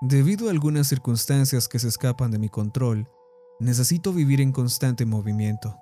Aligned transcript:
Debido 0.00 0.46
a 0.46 0.52
algunas 0.52 0.86
circunstancias 0.86 1.66
que 1.66 1.80
se 1.80 1.88
escapan 1.88 2.30
de 2.30 2.38
mi 2.38 2.48
control, 2.48 3.08
necesito 3.58 4.12
vivir 4.12 4.40
en 4.40 4.52
constante 4.52 5.04
movimiento. 5.04 5.76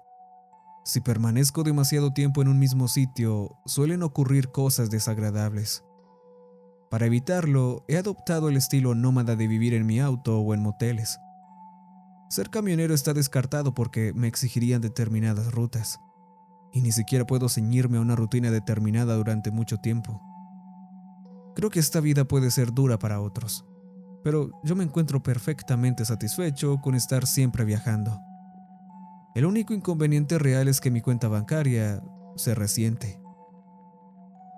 Si 0.86 1.02
permanezco 1.02 1.64
demasiado 1.64 2.14
tiempo 2.14 2.40
en 2.40 2.48
un 2.48 2.58
mismo 2.58 2.88
sitio, 2.88 3.58
suelen 3.66 4.02
ocurrir 4.02 4.50
cosas 4.52 4.88
desagradables. 4.88 5.84
Para 6.90 7.04
evitarlo, 7.04 7.84
he 7.88 7.98
adoptado 7.98 8.48
el 8.48 8.56
estilo 8.56 8.94
nómada 8.94 9.36
de 9.36 9.48
vivir 9.48 9.74
en 9.74 9.84
mi 9.84 10.00
auto 10.00 10.40
o 10.40 10.54
en 10.54 10.62
moteles. 10.62 11.18
Ser 12.30 12.48
camionero 12.48 12.94
está 12.94 13.12
descartado 13.12 13.74
porque 13.74 14.14
me 14.14 14.28
exigirían 14.28 14.80
determinadas 14.80 15.52
rutas, 15.52 16.00
y 16.72 16.80
ni 16.80 16.90
siquiera 16.90 17.26
puedo 17.26 17.50
ceñirme 17.50 17.98
a 17.98 18.00
una 18.00 18.16
rutina 18.16 18.50
determinada 18.50 19.14
durante 19.14 19.50
mucho 19.50 19.76
tiempo. 19.76 20.22
Creo 21.54 21.68
que 21.68 21.80
esta 21.80 22.00
vida 22.00 22.24
puede 22.24 22.50
ser 22.50 22.72
dura 22.72 22.98
para 22.98 23.20
otros, 23.20 23.66
pero 24.26 24.50
yo 24.64 24.74
me 24.74 24.82
encuentro 24.82 25.22
perfectamente 25.22 26.04
satisfecho 26.04 26.80
con 26.80 26.96
estar 26.96 27.28
siempre 27.28 27.64
viajando. 27.64 28.20
El 29.36 29.46
único 29.46 29.72
inconveniente 29.72 30.36
real 30.40 30.66
es 30.66 30.80
que 30.80 30.90
mi 30.90 31.00
cuenta 31.00 31.28
bancaria 31.28 32.02
se 32.34 32.56
resiente. 32.56 33.20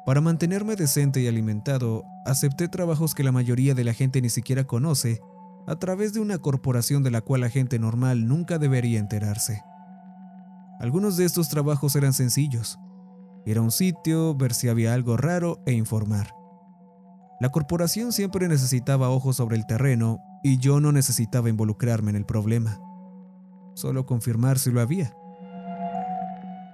Para 0.07 0.23
mantenerme 0.23 0.75
decente 0.75 1.21
y 1.21 1.27
alimentado, 1.27 2.03
acepté 2.25 2.69
trabajos 2.69 3.15
que 3.15 3.23
la 3.23 3.31
mayoría 3.31 3.75
de 3.75 3.85
la 3.85 3.93
gente 3.93 4.23
ni 4.23 4.31
siquiera 4.31 4.65
conoce 4.65 5.21
a 5.67 5.77
través 5.77 6.15
de 6.15 6.21
una 6.21 6.39
corporación 6.39 7.03
de 7.03 7.11
la 7.11 7.21
cual 7.21 7.43
la 7.43 7.51
gente 7.51 7.79
normal 7.79 8.27
nunca 8.27 8.59
debería 8.59 8.98
enterarse. 8.98 9.62
Algunos 10.81 11.19
de 11.19 11.27
estos 11.27 11.51
trabajos 11.51 11.95
eran 11.95 12.15
sencillos. 12.15 12.79
Ir 13.45 13.59
a 13.59 13.61
un 13.61 13.71
sitio, 13.71 14.35
ver 14.35 14.55
si 14.55 14.71
había 14.71 14.95
algo 14.95 15.19
raro 15.19 15.62
e 15.67 15.75
informar. 15.75 16.38
La 17.41 17.51
corporación 17.51 18.12
siempre 18.12 18.48
necesitaba 18.48 19.10
ojos 19.10 19.37
sobre 19.37 19.56
el 19.56 19.66
terreno 19.66 20.20
y 20.42 20.58
yo 20.58 20.81
no 20.81 20.92
necesitaba 20.92 21.48
involucrarme 21.48 22.11
en 22.11 22.17
el 22.17 22.27
problema 22.27 22.80
solo 23.78 24.05
confirmar 24.06 24.58
si 24.58 24.70
lo 24.70 24.80
había. 24.80 25.14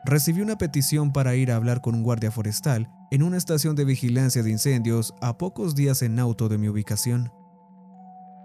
Recibí 0.04 0.40
una 0.40 0.58
petición 0.58 1.12
para 1.12 1.34
ir 1.34 1.52
a 1.52 1.56
hablar 1.56 1.80
con 1.80 1.94
un 1.94 2.02
guardia 2.02 2.30
forestal 2.30 2.90
en 3.10 3.22
una 3.22 3.36
estación 3.36 3.76
de 3.76 3.84
vigilancia 3.84 4.42
de 4.42 4.50
incendios 4.50 5.14
a 5.20 5.38
pocos 5.38 5.74
días 5.74 6.02
en 6.02 6.18
auto 6.18 6.48
de 6.48 6.58
mi 6.58 6.68
ubicación. 6.68 7.30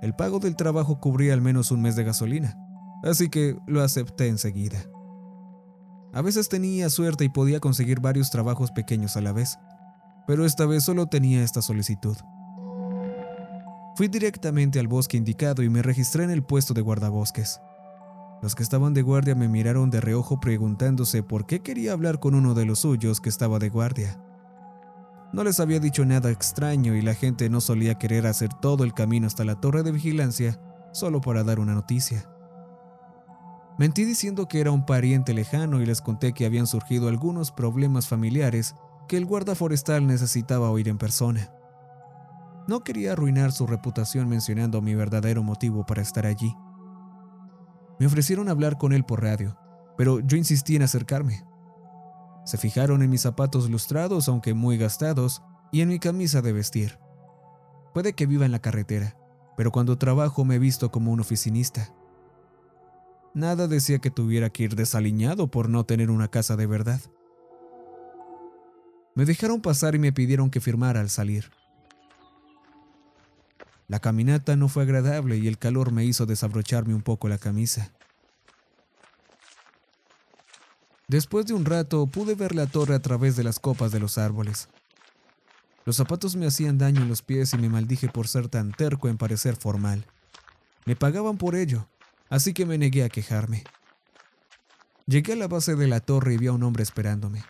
El 0.01 0.13
pago 0.13 0.39
del 0.39 0.55
trabajo 0.55 0.99
cubría 0.99 1.33
al 1.33 1.41
menos 1.41 1.71
un 1.71 1.81
mes 1.81 1.95
de 1.95 2.03
gasolina, 2.03 2.57
así 3.03 3.29
que 3.29 3.57
lo 3.67 3.81
acepté 3.81 4.27
enseguida. 4.27 4.79
A 6.13 6.21
veces 6.21 6.49
tenía 6.49 6.89
suerte 6.89 7.25
y 7.25 7.29
podía 7.29 7.59
conseguir 7.59 7.99
varios 7.99 8.29
trabajos 8.29 8.71
pequeños 8.71 9.17
a 9.17 9.21
la 9.21 9.31
vez, 9.31 9.57
pero 10.29 10.45
esta 10.45 10.67
vez 10.67 10.83
solo 10.83 11.07
tenía 11.07 11.43
esta 11.43 11.59
solicitud. 11.59 12.15
Fui 13.95 14.09
directamente 14.09 14.79
al 14.79 14.87
bosque 14.87 15.17
indicado 15.17 15.63
y 15.63 15.69
me 15.69 15.81
registré 15.81 16.23
en 16.23 16.29
el 16.29 16.43
puesto 16.43 16.75
de 16.75 16.81
guardabosques. 16.81 17.59
Los 18.43 18.53
que 18.53 18.61
estaban 18.61 18.93
de 18.93 19.01
guardia 19.01 19.33
me 19.33 19.47
miraron 19.47 19.89
de 19.89 20.01
reojo 20.01 20.39
preguntándose 20.39 21.23
por 21.23 21.47
qué 21.47 21.61
quería 21.61 21.93
hablar 21.93 22.19
con 22.19 22.35
uno 22.35 22.53
de 22.53 22.65
los 22.65 22.77
suyos 22.81 23.21
que 23.21 23.29
estaba 23.29 23.57
de 23.57 23.69
guardia. 23.69 24.21
No 25.33 25.43
les 25.43 25.59
había 25.59 25.79
dicho 25.79 26.05
nada 26.05 26.29
extraño 26.29 26.93
y 26.93 27.01
la 27.01 27.15
gente 27.15 27.49
no 27.49 27.59
solía 27.59 27.95
querer 27.95 28.27
hacer 28.27 28.53
todo 28.53 28.83
el 28.83 28.93
camino 28.93 29.25
hasta 29.25 29.45
la 29.45 29.55
torre 29.55 29.81
de 29.81 29.93
vigilancia 29.93 30.61
solo 30.91 31.21
para 31.21 31.43
dar 31.43 31.59
una 31.59 31.73
noticia. 31.73 32.29
Mentí 33.79 34.05
diciendo 34.05 34.47
que 34.47 34.59
era 34.61 34.69
un 34.69 34.85
pariente 34.85 35.33
lejano 35.33 35.81
y 35.81 35.87
les 35.87 36.01
conté 36.01 36.33
que 36.33 36.45
habían 36.45 36.67
surgido 36.67 37.07
algunos 37.07 37.51
problemas 37.51 38.07
familiares 38.07 38.75
que 39.09 39.17
el 39.17 39.25
guarda 39.25 39.55
forestal 39.55 40.05
necesitaba 40.05 40.69
oír 40.69 40.87
en 40.87 40.99
persona. 40.99 41.51
No 42.67 42.83
quería 42.83 43.13
arruinar 43.13 43.51
su 43.51 43.65
reputación 43.65 44.29
mencionando 44.29 44.83
mi 44.83 44.93
verdadero 44.93 45.41
motivo 45.41 45.83
para 45.83 46.03
estar 46.03 46.27
allí. 46.27 46.55
Me 47.99 48.05
ofrecieron 48.05 48.49
hablar 48.49 48.77
con 48.77 48.93
él 48.93 49.03
por 49.03 49.23
radio, 49.23 49.57
pero 49.97 50.19
yo 50.19 50.37
insistí 50.37 50.75
en 50.75 50.83
acercarme. 50.83 51.43
Se 52.45 52.59
fijaron 52.59 53.01
en 53.01 53.09
mis 53.09 53.21
zapatos 53.21 53.67
lustrados, 53.69 54.29
aunque 54.29 54.53
muy 54.53 54.77
gastados, 54.77 55.41
y 55.71 55.81
en 55.81 55.89
mi 55.89 55.97
camisa 55.97 56.43
de 56.43 56.53
vestir. 56.53 56.99
Puede 57.95 58.13
que 58.13 58.27
viva 58.27 58.45
en 58.45 58.51
la 58.51 58.59
carretera, 58.59 59.17
pero 59.57 59.71
cuando 59.71 59.97
trabajo 59.97 60.45
me 60.45 60.55
he 60.55 60.59
visto 60.59 60.91
como 60.91 61.11
un 61.11 61.19
oficinista. 61.19 61.95
Nada 63.33 63.67
decía 63.67 63.97
que 63.97 64.11
tuviera 64.11 64.51
que 64.51 64.63
ir 64.63 64.75
desaliñado 64.75 65.49
por 65.49 65.67
no 65.67 65.83
tener 65.83 66.11
una 66.11 66.27
casa 66.27 66.55
de 66.55 66.67
verdad. 66.67 67.01
Me 69.19 69.25
dejaron 69.25 69.59
pasar 69.59 69.95
y 69.95 69.99
me 69.99 70.13
pidieron 70.13 70.49
que 70.49 70.61
firmara 70.61 71.01
al 71.01 71.09
salir. 71.09 71.51
La 73.89 73.99
caminata 73.99 74.55
no 74.55 74.69
fue 74.69 74.83
agradable 74.83 75.37
y 75.37 75.49
el 75.49 75.57
calor 75.57 75.91
me 75.91 76.05
hizo 76.05 76.25
desabrocharme 76.25 76.93
un 76.93 77.01
poco 77.01 77.27
la 77.27 77.37
camisa. 77.37 77.91
Después 81.09 81.47
de 81.47 81.53
un 81.53 81.65
rato 81.65 82.07
pude 82.07 82.33
ver 82.33 82.55
la 82.55 82.65
torre 82.65 82.95
a 82.95 83.01
través 83.01 83.35
de 83.35 83.43
las 83.43 83.59
copas 83.59 83.91
de 83.91 83.99
los 83.99 84.17
árboles. 84.17 84.69
Los 85.83 85.97
zapatos 85.97 86.37
me 86.37 86.47
hacían 86.47 86.77
daño 86.77 87.01
en 87.01 87.09
los 87.09 87.21
pies 87.21 87.53
y 87.53 87.57
me 87.57 87.67
maldije 87.67 88.07
por 88.07 88.29
ser 88.29 88.47
tan 88.47 88.71
terco 88.71 89.09
en 89.09 89.17
parecer 89.17 89.57
formal. 89.57 90.05
Me 90.85 90.95
pagaban 90.95 91.37
por 91.37 91.55
ello, 91.55 91.89
así 92.29 92.53
que 92.53 92.65
me 92.65 92.77
negué 92.77 93.03
a 93.03 93.09
quejarme. 93.09 93.65
Llegué 95.07 95.33
a 95.33 95.35
la 95.35 95.49
base 95.49 95.75
de 95.75 95.87
la 95.87 95.99
torre 95.99 96.35
y 96.35 96.37
vi 96.37 96.47
a 96.47 96.53
un 96.53 96.63
hombre 96.63 96.83
esperándome. 96.83 97.43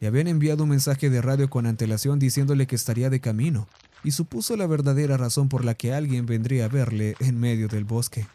Le 0.00 0.06
habían 0.08 0.28
enviado 0.28 0.64
un 0.64 0.70
mensaje 0.70 1.10
de 1.10 1.22
radio 1.22 1.48
con 1.48 1.66
antelación 1.66 2.18
diciéndole 2.18 2.66
que 2.66 2.76
estaría 2.76 3.10
de 3.10 3.20
camino, 3.20 3.66
y 4.04 4.12
supuso 4.12 4.56
la 4.56 4.66
verdadera 4.66 5.16
razón 5.16 5.48
por 5.48 5.64
la 5.64 5.74
que 5.74 5.92
alguien 5.92 6.26
vendría 6.26 6.66
a 6.66 6.68
verle 6.68 7.16
en 7.18 7.40
medio 7.40 7.66
del 7.68 7.84
bosque. 7.84 8.26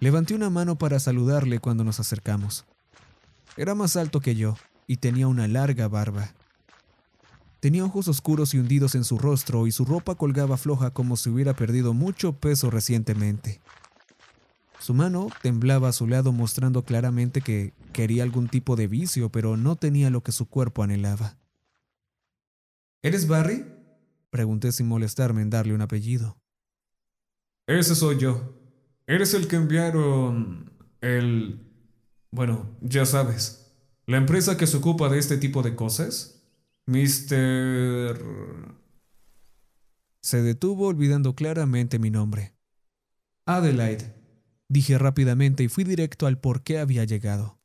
Levanté 0.00 0.34
una 0.34 0.50
mano 0.50 0.76
para 0.76 0.98
saludarle 0.98 1.60
cuando 1.60 1.84
nos 1.84 2.00
acercamos. 2.00 2.64
Era 3.56 3.74
más 3.74 3.96
alto 3.96 4.20
que 4.20 4.34
yo 4.34 4.56
y 4.86 4.96
tenía 4.96 5.28
una 5.28 5.46
larga 5.46 5.88
barba. 5.88 6.32
Tenía 7.60 7.84
ojos 7.84 8.08
oscuros 8.08 8.54
y 8.54 8.58
hundidos 8.58 8.94
en 8.94 9.04
su 9.04 9.18
rostro 9.18 9.66
y 9.66 9.72
su 9.72 9.84
ropa 9.84 10.16
colgaba 10.16 10.56
floja 10.56 10.90
como 10.90 11.16
si 11.16 11.30
hubiera 11.30 11.54
perdido 11.54 11.94
mucho 11.94 12.32
peso 12.32 12.70
recientemente. 12.70 13.60
Su 14.82 14.94
mano 14.94 15.28
temblaba 15.42 15.90
a 15.90 15.92
su 15.92 16.08
lado 16.08 16.32
mostrando 16.32 16.84
claramente 16.84 17.40
que 17.40 17.72
quería 17.92 18.24
algún 18.24 18.48
tipo 18.48 18.74
de 18.74 18.88
vicio, 18.88 19.28
pero 19.28 19.56
no 19.56 19.76
tenía 19.76 20.10
lo 20.10 20.24
que 20.24 20.32
su 20.32 20.48
cuerpo 20.48 20.82
anhelaba. 20.82 21.38
¿Eres 23.00 23.28
Barry? 23.28 23.64
Pregunté 24.30 24.72
sin 24.72 24.88
molestarme 24.88 25.40
en 25.42 25.50
darle 25.50 25.72
un 25.72 25.82
apellido. 25.82 26.36
Ese 27.68 27.94
soy 27.94 28.18
yo. 28.18 28.58
Eres 29.06 29.34
el 29.34 29.46
que 29.46 29.54
enviaron 29.54 30.72
el... 31.00 31.64
Bueno, 32.32 32.76
ya 32.80 33.06
sabes. 33.06 33.72
La 34.06 34.16
empresa 34.16 34.56
que 34.56 34.66
se 34.66 34.78
ocupa 34.78 35.08
de 35.08 35.20
este 35.20 35.36
tipo 35.36 35.62
de 35.62 35.76
cosas. 35.76 36.42
Mr... 36.86 38.18
Se 40.22 40.42
detuvo 40.42 40.88
olvidando 40.88 41.36
claramente 41.36 42.00
mi 42.00 42.10
nombre. 42.10 42.56
Adelaide, 43.46 44.21
dije 44.72 44.96
rápidamente 44.96 45.62
y 45.62 45.68
fui 45.68 45.84
directo 45.84 46.26
al 46.26 46.40
por 46.40 46.62
qué 46.62 46.78
había 46.78 47.04
llegado. 47.04 47.60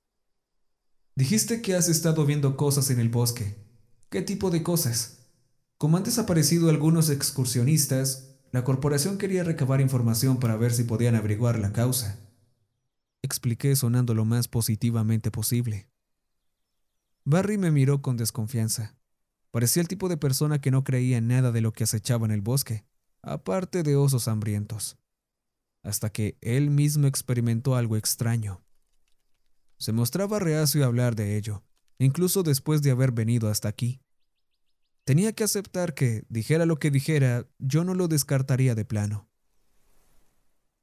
Dijiste 1.15 1.61
que 1.61 1.73
has 1.73 1.87
estado 1.87 2.25
viendo 2.25 2.57
cosas 2.57 2.89
en 2.89 2.99
el 2.99 3.07
bosque. 3.07 3.55
¿Qué 4.09 4.21
tipo 4.21 4.51
de 4.51 4.61
cosas? 4.61 5.29
Como 5.77 5.95
han 5.95 6.03
desaparecido 6.03 6.69
algunos 6.69 7.09
excursionistas, 7.09 8.35
la 8.51 8.65
corporación 8.65 9.17
quería 9.17 9.45
recabar 9.45 9.79
información 9.79 10.37
para 10.37 10.57
ver 10.57 10.73
si 10.73 10.83
podían 10.83 11.15
averiguar 11.15 11.59
la 11.59 11.71
causa. 11.71 12.19
Expliqué 13.21 13.75
sonando 13.77 14.13
lo 14.13 14.25
más 14.25 14.49
positivamente 14.49 15.31
posible. 15.31 15.89
Barry 17.23 17.57
me 17.57 17.71
miró 17.71 18.01
con 18.01 18.17
desconfianza. 18.17 18.97
Parecía 19.51 19.81
el 19.81 19.87
tipo 19.87 20.09
de 20.09 20.17
persona 20.17 20.59
que 20.59 20.71
no 20.71 20.83
creía 20.83 21.21
nada 21.21 21.53
de 21.53 21.61
lo 21.61 21.71
que 21.71 21.85
acechaba 21.85 22.25
en 22.25 22.31
el 22.31 22.41
bosque, 22.41 22.85
aparte 23.21 23.83
de 23.83 23.95
osos 23.95 24.27
hambrientos. 24.27 24.97
Hasta 25.87 26.09
que 26.09 26.37
él 26.41 26.69
mismo 26.69 27.07
experimentó 27.07 27.77
algo 27.77 27.95
extraño. 27.95 28.61
Se 29.77 29.93
mostraba 29.93 30.37
reacio 30.37 30.83
a 30.83 30.87
hablar 30.87 31.15
de 31.15 31.37
ello, 31.37 31.63
incluso 31.97 32.43
después 32.43 32.81
de 32.81 32.91
haber 32.91 33.13
venido 33.13 33.49
hasta 33.49 33.69
aquí. 33.69 34.01
Tenía 35.05 35.31
que 35.31 35.45
aceptar 35.45 35.93
que, 35.93 36.25
dijera 36.27 36.65
lo 36.65 36.77
que 36.77 36.91
dijera, 36.91 37.47
yo 37.57 37.85
no 37.85 37.93
lo 37.93 38.09
descartaría 38.09 38.75
de 38.75 38.83
plano. 38.83 39.29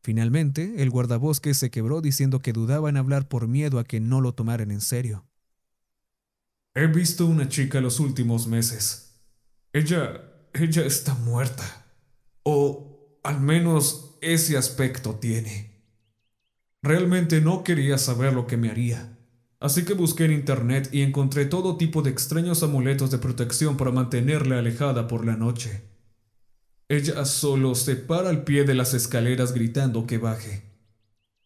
Finalmente, 0.03 0.83
el 0.83 0.89
guardabosques 0.89 1.59
se 1.59 1.71
quebró 1.71 2.01
diciendo 2.01 2.41
que 2.41 2.55
dudaba 2.55 2.89
en 2.89 2.97
hablar 2.97 3.29
por 3.29 3.47
miedo 3.47 3.79
a 3.79 3.85
que 3.85 4.01
no 4.01 4.23
lo 4.23 4.33
tomaran 4.33 4.71
en 4.71 4.81
serio. 4.81 5.27
He 6.75 6.87
visto 6.87 7.27
una 7.27 7.51
chica 7.51 7.83
los 7.83 8.01
últimos 8.01 8.47
meses. 8.47 9.21
Ella... 9.75 10.49
ella 10.55 10.87
está 10.87 11.15
muerta. 11.15 11.85
O 12.43 13.19
al 13.23 13.41
menos 13.43 14.14
ese 14.32 14.56
aspecto 14.56 15.17
tiene. 15.17 15.75
Realmente 16.82 17.41
no 17.41 17.65
quería 17.65 17.99
saber 17.99 18.32
lo 18.32 18.47
que 18.47 18.56
me 18.56 18.71
haría. 18.71 19.19
Así 19.61 19.85
que 19.85 19.94
busqué 19.94 20.26
en 20.26 20.32
internet 20.32 20.88
y 20.93 21.03
encontré 21.03 21.47
todo 21.47 21.76
tipo 21.76 22.03
de 22.03 22.11
extraños 22.11 22.62
amuletos 22.62 23.11
de 23.11 23.19
protección 23.19 23.76
para 23.76 23.91
mantenerla 23.91 24.59
alejada 24.59 25.09
por 25.09 25.25
la 25.25 25.37
noche. 25.37 25.82
Ella 26.88 27.25
solo 27.25 27.75
se 27.75 27.97
para 27.97 28.29
al 28.29 28.44
pie 28.44 28.65
de 28.65 28.75
las 28.75 28.93
escaleras 28.93 29.55
gritando 29.55 30.06
que 30.06 30.19
baje. 30.19 30.62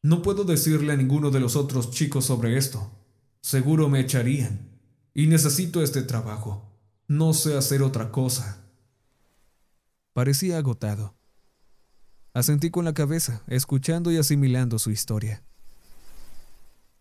No 0.03 0.23
puedo 0.23 0.45
decirle 0.45 0.93
a 0.93 0.97
ninguno 0.97 1.31
de 1.31 1.41
los 1.41 1.55
otros 1.57 1.91
chicos 1.91 2.25
sobre 2.25 2.57
esto. 2.57 2.91
Seguro 3.41 3.89
me 3.89 4.01
echarían. 4.01 4.81
Y 5.15 5.27
necesito 5.27 5.83
este 5.83 6.03
trabajo. 6.03 6.69
No 7.07 7.35
sé 7.35 7.57
hacer 7.57 7.83
otra 7.83 8.11
cosa. 8.11 8.65
Parecía 10.13 10.59
agotado. 10.59 11.18
Asentí 12.35 12.71
con 12.71 12.85
la 12.85 12.95
cabeza, 12.95 13.43
escuchando 13.47 14.13
y 14.13 14.17
asimilando 14.17 14.79
su 14.79 14.91
historia. 14.91 15.43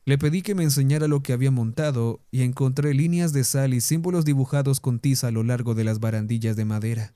Le 0.06 0.18
pedí 0.18 0.42
que 0.42 0.56
me 0.56 0.64
enseñara 0.64 1.10
lo 1.10 1.22
que 1.22 1.34
había 1.34 1.52
montado 1.52 2.22
y 2.32 2.44
encontré 2.44 2.94
líneas 2.94 3.34
de 3.34 3.44
sal 3.44 3.74
y 3.74 3.82
símbolos 3.82 4.24
dibujados 4.24 4.80
con 4.80 5.00
tiza 5.00 5.28
a 5.28 5.32
lo 5.32 5.44
largo 5.44 5.76
de 5.76 5.84
las 5.84 6.00
barandillas 6.00 6.56
de 6.56 6.64
madera. 6.64 7.14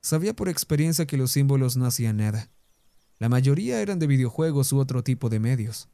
Sabía 0.00 0.36
por 0.36 0.48
experiencia 0.48 1.06
que 1.06 1.16
los 1.16 1.32
símbolos 1.32 1.76
no 1.76 1.86
hacían 1.86 2.18
nada. 2.18 2.48
La 3.18 3.28
mayoría 3.28 3.80
eran 3.80 3.98
de 3.98 4.06
videojuegos 4.06 4.72
u 4.72 4.78
otro 4.78 5.02
tipo 5.02 5.30
de 5.30 5.40
medios. 5.40 5.88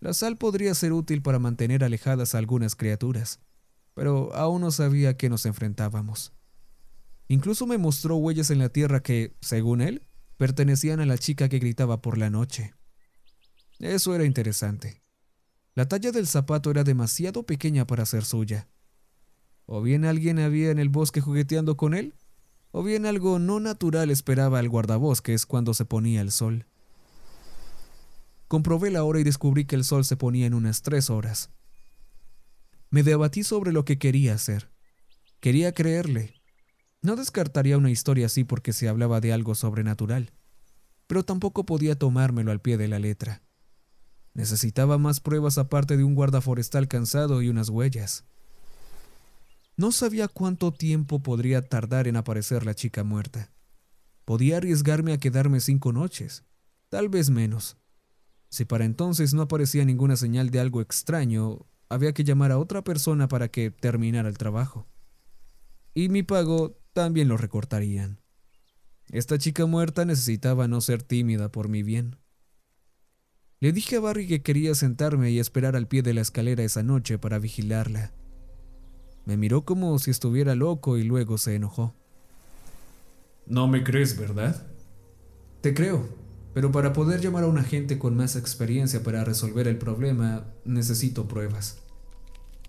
La 0.00 0.12
sal 0.12 0.36
podría 0.36 0.74
ser 0.74 0.92
útil 0.92 1.22
para 1.22 1.38
mantener 1.38 1.84
alejadas 1.84 2.34
a 2.34 2.38
algunas 2.38 2.74
criaturas, 2.74 3.38
pero 3.94 4.34
aún 4.34 4.60
no 4.60 4.70
sabía 4.70 5.10
a 5.10 5.14
qué 5.14 5.28
nos 5.28 5.46
enfrentábamos. 5.46 6.32
Incluso 7.28 7.66
me 7.66 7.78
mostró 7.78 8.16
huellas 8.16 8.50
en 8.50 8.58
la 8.58 8.70
tierra 8.70 9.02
que, 9.02 9.36
según 9.40 9.80
él, 9.80 10.02
pertenecían 10.36 11.00
a 11.00 11.06
la 11.06 11.18
chica 11.18 11.48
que 11.48 11.58
gritaba 11.58 12.00
por 12.02 12.18
la 12.18 12.30
noche. 12.30 12.74
Eso 13.78 14.14
era 14.14 14.24
interesante. 14.24 15.02
La 15.74 15.86
talla 15.86 16.12
del 16.12 16.26
zapato 16.26 16.70
era 16.70 16.84
demasiado 16.84 17.44
pequeña 17.44 17.86
para 17.86 18.06
ser 18.06 18.24
suya. 18.24 18.68
O 19.66 19.82
bien 19.82 20.04
alguien 20.04 20.38
había 20.38 20.70
en 20.70 20.78
el 20.78 20.88
bosque 20.88 21.20
jugueteando 21.20 21.76
con 21.76 21.92
él, 21.94 22.14
o 22.70 22.82
bien 22.82 23.04
algo 23.04 23.38
no 23.38 23.60
natural 23.60 24.10
esperaba 24.10 24.58
al 24.58 24.68
guardabosques 24.68 25.46
cuando 25.46 25.74
se 25.74 25.84
ponía 25.84 26.20
el 26.20 26.30
sol. 26.30 26.66
Comprobé 28.48 28.90
la 28.90 29.02
hora 29.02 29.20
y 29.20 29.24
descubrí 29.24 29.64
que 29.64 29.76
el 29.76 29.84
sol 29.84 30.04
se 30.04 30.16
ponía 30.16 30.46
en 30.46 30.54
unas 30.54 30.82
tres 30.82 31.10
horas. 31.10 31.50
Me 32.90 33.02
debatí 33.02 33.42
sobre 33.42 33.72
lo 33.72 33.84
que 33.84 33.98
quería 33.98 34.34
hacer. 34.34 34.70
Quería 35.40 35.72
creerle. 35.72 36.35
No 37.02 37.16
descartaría 37.16 37.78
una 37.78 37.90
historia 37.90 38.26
así 38.26 38.44
porque 38.44 38.72
se 38.72 38.88
hablaba 38.88 39.20
de 39.20 39.32
algo 39.32 39.54
sobrenatural, 39.54 40.32
pero 41.06 41.24
tampoco 41.24 41.64
podía 41.66 41.98
tomármelo 41.98 42.50
al 42.50 42.60
pie 42.60 42.76
de 42.76 42.88
la 42.88 42.98
letra. 42.98 43.42
Necesitaba 44.34 44.98
más 44.98 45.20
pruebas 45.20 45.56
aparte 45.56 45.96
de 45.96 46.04
un 46.04 46.14
guarda 46.14 46.40
forestal 46.40 46.88
cansado 46.88 47.42
y 47.42 47.48
unas 47.48 47.68
huellas. 47.68 48.24
No 49.76 49.92
sabía 49.92 50.28
cuánto 50.28 50.72
tiempo 50.72 51.22
podría 51.22 51.62
tardar 51.62 52.08
en 52.08 52.16
aparecer 52.16 52.64
la 52.64 52.74
chica 52.74 53.04
muerta. 53.04 53.52
Podía 54.24 54.56
arriesgarme 54.56 55.12
a 55.12 55.18
quedarme 55.18 55.60
cinco 55.60 55.92
noches, 55.92 56.44
tal 56.88 57.08
vez 57.08 57.30
menos. 57.30 57.76
Si 58.48 58.64
para 58.64 58.84
entonces 58.84 59.34
no 59.34 59.42
aparecía 59.42 59.84
ninguna 59.84 60.16
señal 60.16 60.50
de 60.50 60.60
algo 60.60 60.80
extraño, 60.80 61.66
había 61.88 62.12
que 62.12 62.24
llamar 62.24 62.52
a 62.52 62.58
otra 62.58 62.82
persona 62.82 63.28
para 63.28 63.48
que 63.48 63.70
terminara 63.70 64.28
el 64.28 64.38
trabajo. 64.38 64.86
Y 65.94 66.08
mi 66.08 66.22
pago 66.22 66.78
también 67.02 67.28
lo 67.28 67.36
recortarían. 67.36 68.22
Esta 69.10 69.36
chica 69.36 69.66
muerta 69.66 70.06
necesitaba 70.06 70.66
no 70.66 70.80
ser 70.80 71.02
tímida 71.02 71.52
por 71.52 71.68
mi 71.68 71.82
bien. 71.82 72.16
Le 73.60 73.72
dije 73.72 73.96
a 73.96 74.00
Barry 74.00 74.26
que 74.26 74.40
quería 74.40 74.74
sentarme 74.74 75.30
y 75.30 75.38
esperar 75.38 75.76
al 75.76 75.88
pie 75.88 76.00
de 76.00 76.14
la 76.14 76.22
escalera 76.22 76.64
esa 76.64 76.82
noche 76.82 77.18
para 77.18 77.38
vigilarla. 77.38 78.14
Me 79.26 79.36
miró 79.36 79.66
como 79.66 79.98
si 79.98 80.10
estuviera 80.10 80.54
loco 80.54 80.96
y 80.96 81.04
luego 81.04 81.36
se 81.36 81.54
enojó. 81.54 81.94
No 83.46 83.68
me 83.68 83.84
crees, 83.84 84.18
¿verdad? 84.18 84.66
Te 85.60 85.74
creo, 85.74 86.08
pero 86.54 86.72
para 86.72 86.94
poder 86.94 87.20
llamar 87.20 87.44
a 87.44 87.48
un 87.48 87.58
agente 87.58 87.98
con 87.98 88.16
más 88.16 88.36
experiencia 88.36 89.02
para 89.02 89.22
resolver 89.22 89.68
el 89.68 89.76
problema, 89.76 90.46
necesito 90.64 91.28
pruebas. 91.28 91.78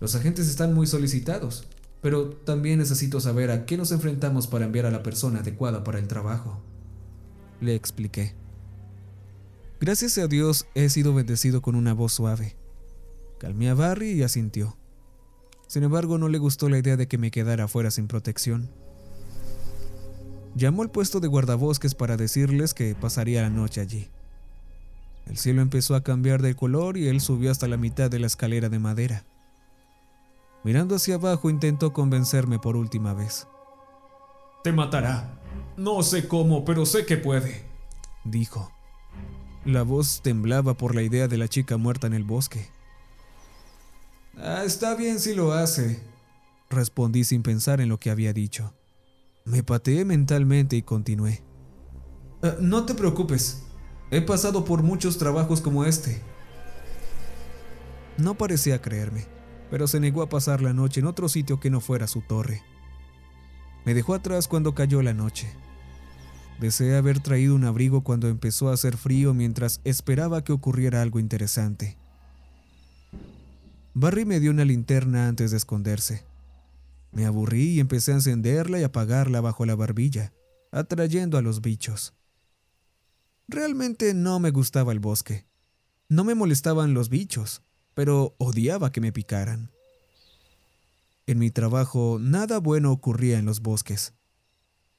Los 0.00 0.14
agentes 0.14 0.48
están 0.48 0.74
muy 0.74 0.86
solicitados, 0.86 1.66
pero 2.00 2.30
también 2.30 2.78
necesito 2.78 3.20
saber 3.20 3.50
a 3.50 3.66
qué 3.66 3.76
nos 3.76 3.92
enfrentamos 3.92 4.46
para 4.46 4.66
enviar 4.66 4.86
a 4.86 4.90
la 4.90 5.02
persona 5.02 5.40
adecuada 5.40 5.84
para 5.84 5.98
el 5.98 6.08
trabajo. 6.08 6.60
Le 7.60 7.74
expliqué. 7.74 8.34
Gracias 9.80 10.18
a 10.18 10.26
Dios 10.26 10.66
he 10.74 10.88
sido 10.90 11.14
bendecido 11.14 11.62
con 11.62 11.74
una 11.74 11.94
voz 11.94 12.12
suave. 12.12 12.56
Calmé 13.38 13.68
a 13.68 13.74
Barry 13.74 14.10
y 14.12 14.22
asintió. 14.22 14.76
Sin 15.68 15.82
embargo, 15.82 16.18
no 16.18 16.28
le 16.28 16.38
gustó 16.38 16.68
la 16.68 16.78
idea 16.78 16.96
de 16.96 17.06
que 17.06 17.18
me 17.18 17.30
quedara 17.30 17.64
afuera 17.64 17.90
sin 17.90 18.08
protección. 18.08 18.70
Llamó 20.54 20.82
al 20.82 20.90
puesto 20.90 21.20
de 21.20 21.28
guardabosques 21.28 21.94
para 21.94 22.16
decirles 22.16 22.74
que 22.74 22.94
pasaría 22.94 23.42
la 23.42 23.50
noche 23.50 23.80
allí. 23.80 24.08
El 25.26 25.36
cielo 25.36 25.60
empezó 25.60 25.94
a 25.94 26.02
cambiar 26.02 26.42
de 26.42 26.54
color 26.54 26.96
y 26.96 27.06
él 27.08 27.20
subió 27.20 27.50
hasta 27.50 27.68
la 27.68 27.76
mitad 27.76 28.10
de 28.10 28.18
la 28.18 28.26
escalera 28.26 28.68
de 28.68 28.78
madera. 28.78 29.24
Mirando 30.68 30.96
hacia 30.96 31.14
abajo 31.14 31.48
intentó 31.48 31.94
convencerme 31.94 32.58
por 32.58 32.76
última 32.76 33.14
vez. 33.14 33.48
Te 34.62 34.70
matará. 34.70 35.40
No 35.78 36.02
sé 36.02 36.28
cómo, 36.28 36.66
pero 36.66 36.84
sé 36.84 37.06
que 37.06 37.16
puede, 37.16 37.64
dijo. 38.22 38.70
La 39.64 39.82
voz 39.82 40.20
temblaba 40.20 40.74
por 40.74 40.94
la 40.94 41.00
idea 41.00 41.26
de 41.26 41.38
la 41.38 41.48
chica 41.48 41.78
muerta 41.78 42.06
en 42.06 42.12
el 42.12 42.24
bosque. 42.24 42.68
Ah, 44.36 44.62
está 44.66 44.94
bien 44.94 45.20
si 45.20 45.34
lo 45.34 45.52
hace, 45.54 46.02
respondí 46.68 47.24
sin 47.24 47.42
pensar 47.42 47.80
en 47.80 47.88
lo 47.88 47.98
que 47.98 48.10
había 48.10 48.34
dicho. 48.34 48.74
Me 49.46 49.62
pateé 49.62 50.04
mentalmente 50.04 50.76
y 50.76 50.82
continué. 50.82 51.42
Ah, 52.42 52.56
no 52.60 52.84
te 52.84 52.92
preocupes, 52.92 53.62
he 54.10 54.20
pasado 54.20 54.66
por 54.66 54.82
muchos 54.82 55.16
trabajos 55.16 55.62
como 55.62 55.86
este. 55.86 56.20
No 58.18 58.34
parecía 58.34 58.82
creerme, 58.82 59.37
pero 59.70 59.86
se 59.86 60.00
negó 60.00 60.22
a 60.22 60.28
pasar 60.28 60.62
la 60.62 60.72
noche 60.72 61.00
en 61.00 61.06
otro 61.06 61.28
sitio 61.28 61.60
que 61.60 61.70
no 61.70 61.80
fuera 61.80 62.06
su 62.06 62.22
torre. 62.22 62.62
Me 63.84 63.94
dejó 63.94 64.14
atrás 64.14 64.48
cuando 64.48 64.74
cayó 64.74 65.02
la 65.02 65.14
noche. 65.14 65.48
Deseé 66.60 66.96
haber 66.96 67.20
traído 67.20 67.54
un 67.54 67.64
abrigo 67.64 68.02
cuando 68.02 68.28
empezó 68.28 68.68
a 68.68 68.74
hacer 68.74 68.96
frío 68.96 69.32
mientras 69.32 69.80
esperaba 69.84 70.42
que 70.42 70.52
ocurriera 70.52 71.02
algo 71.02 71.20
interesante. 71.20 71.96
Barry 73.94 74.24
me 74.24 74.40
dio 74.40 74.50
una 74.50 74.64
linterna 74.64 75.28
antes 75.28 75.50
de 75.50 75.56
esconderse. 75.56 76.24
Me 77.12 77.24
aburrí 77.24 77.70
y 77.70 77.80
empecé 77.80 78.12
a 78.12 78.16
encenderla 78.16 78.78
y 78.78 78.82
apagarla 78.82 79.40
bajo 79.40 79.66
la 79.66 79.74
barbilla, 79.74 80.32
atrayendo 80.72 81.38
a 81.38 81.42
los 81.42 81.62
bichos. 81.62 82.14
Realmente 83.48 84.12
no 84.12 84.40
me 84.40 84.50
gustaba 84.50 84.92
el 84.92 85.00
bosque. 85.00 85.46
No 86.08 86.24
me 86.24 86.34
molestaban 86.34 86.92
los 86.92 87.08
bichos, 87.08 87.62
pero 87.98 88.36
odiaba 88.38 88.92
que 88.92 89.00
me 89.00 89.10
picaran. 89.10 89.72
En 91.26 91.40
mi 91.40 91.50
trabajo 91.50 92.18
nada 92.20 92.60
bueno 92.60 92.92
ocurría 92.92 93.40
en 93.40 93.44
los 93.44 93.60
bosques 93.60 94.14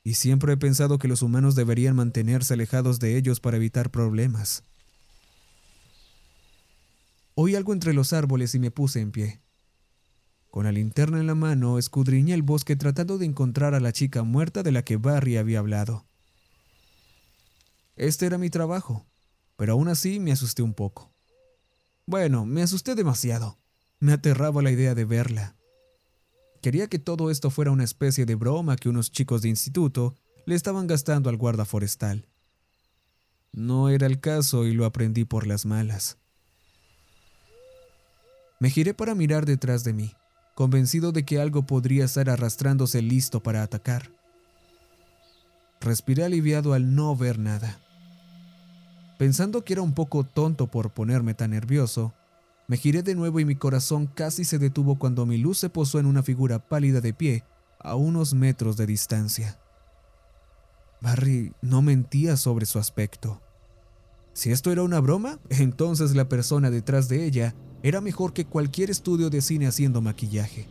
y 0.03 0.15
siempre 0.15 0.51
he 0.51 0.57
pensado 0.57 0.97
que 0.97 1.07
los 1.07 1.21
humanos 1.21 1.55
deberían 1.55 1.95
mantenerse 1.95 2.55
alejados 2.55 2.99
de 2.99 3.15
ellos 3.15 3.39
para 3.39 3.55
evitar 3.55 3.89
problemas. 3.89 4.65
Oí 7.35 7.55
algo 7.55 7.71
entre 7.71 7.93
los 7.93 8.11
árboles 8.11 8.53
y 8.53 8.59
me 8.59 8.69
puse 8.69 8.99
en 8.99 9.13
pie. 9.13 9.39
Con 10.49 10.65
la 10.65 10.73
linterna 10.73 11.21
en 11.21 11.27
la 11.27 11.35
mano, 11.35 11.77
escudriñé 11.77 12.33
el 12.33 12.43
bosque 12.43 12.75
tratando 12.75 13.17
de 13.17 13.27
encontrar 13.27 13.75
a 13.75 13.79
la 13.79 13.93
chica 13.93 14.23
muerta 14.23 14.61
de 14.61 14.73
la 14.73 14.83
que 14.83 14.97
Barry 14.97 15.37
había 15.37 15.59
hablado. 15.59 16.05
Este 17.95 18.25
era 18.25 18.37
mi 18.37 18.49
trabajo, 18.49 19.07
pero 19.55 19.71
aún 19.71 19.87
así 19.87 20.19
me 20.19 20.33
asusté 20.33 20.63
un 20.63 20.73
poco. 20.73 21.13
Bueno, 22.09 22.43
me 22.43 22.63
asusté 22.63 22.95
demasiado. 22.95 23.59
Me 23.99 24.13
aterraba 24.13 24.63
la 24.63 24.71
idea 24.71 24.95
de 24.95 25.05
verla. 25.05 25.55
Quería 26.59 26.87
que 26.87 26.97
todo 26.97 27.29
esto 27.29 27.51
fuera 27.51 27.69
una 27.69 27.83
especie 27.83 28.25
de 28.25 28.33
broma 28.33 28.77
que 28.77 28.89
unos 28.89 29.11
chicos 29.11 29.43
de 29.43 29.49
instituto 29.49 30.15
le 30.47 30.55
estaban 30.55 30.87
gastando 30.87 31.29
al 31.29 31.37
guarda 31.37 31.65
forestal. 31.65 32.25
No 33.51 33.89
era 33.89 34.07
el 34.07 34.19
caso 34.19 34.65
y 34.65 34.73
lo 34.73 34.85
aprendí 34.85 35.23
por 35.23 35.45
las 35.45 35.67
malas. 35.67 36.17
Me 38.59 38.71
giré 38.71 38.95
para 38.95 39.13
mirar 39.13 39.45
detrás 39.45 39.83
de 39.83 39.93
mí, 39.93 40.15
convencido 40.55 41.11
de 41.11 41.25
que 41.25 41.39
algo 41.39 41.67
podría 41.67 42.05
estar 42.05 42.27
arrastrándose 42.27 43.03
listo 43.03 43.43
para 43.43 43.61
atacar. 43.61 44.09
Respiré 45.79 46.23
aliviado 46.23 46.73
al 46.73 46.95
no 46.95 47.15
ver 47.15 47.37
nada. 47.37 47.79
Pensando 49.19 49.65
que 49.65 49.73
era 49.73 49.81
un 49.81 49.91
poco 49.91 50.23
tonto 50.23 50.67
por 50.67 50.91
ponerme 50.91 51.33
tan 51.33 51.51
nervioso, 51.51 52.13
me 52.69 52.77
giré 52.77 53.03
de 53.03 53.15
nuevo 53.15 53.41
y 53.41 53.43
mi 53.43 53.55
corazón 53.55 54.07
casi 54.07 54.45
se 54.45 54.59
detuvo 54.59 54.97
cuando 54.97 55.25
mi 55.25 55.37
luz 55.37 55.57
se 55.57 55.69
posó 55.69 55.99
en 55.99 56.05
una 56.05 56.23
figura 56.23 56.69
pálida 56.69 57.01
de 57.01 57.13
pie 57.13 57.43
a 57.81 57.95
unos 57.95 58.33
metros 58.33 58.77
de 58.77 58.85
distancia. 58.85 59.59
Barry 61.01 61.51
no 61.61 61.81
mentía 61.81 62.37
sobre 62.37 62.65
su 62.65 62.79
aspecto. 62.79 63.41
Si 64.31 64.51
esto 64.51 64.71
era 64.71 64.83
una 64.83 65.01
broma, 65.01 65.37
entonces 65.49 66.15
la 66.15 66.29
persona 66.29 66.69
detrás 66.69 67.09
de 67.09 67.25
ella 67.25 67.55
era 67.83 67.99
mejor 67.99 68.31
que 68.31 68.45
cualquier 68.45 68.89
estudio 68.89 69.29
de 69.29 69.41
cine 69.41 69.67
haciendo 69.67 69.99
maquillaje. 69.99 70.69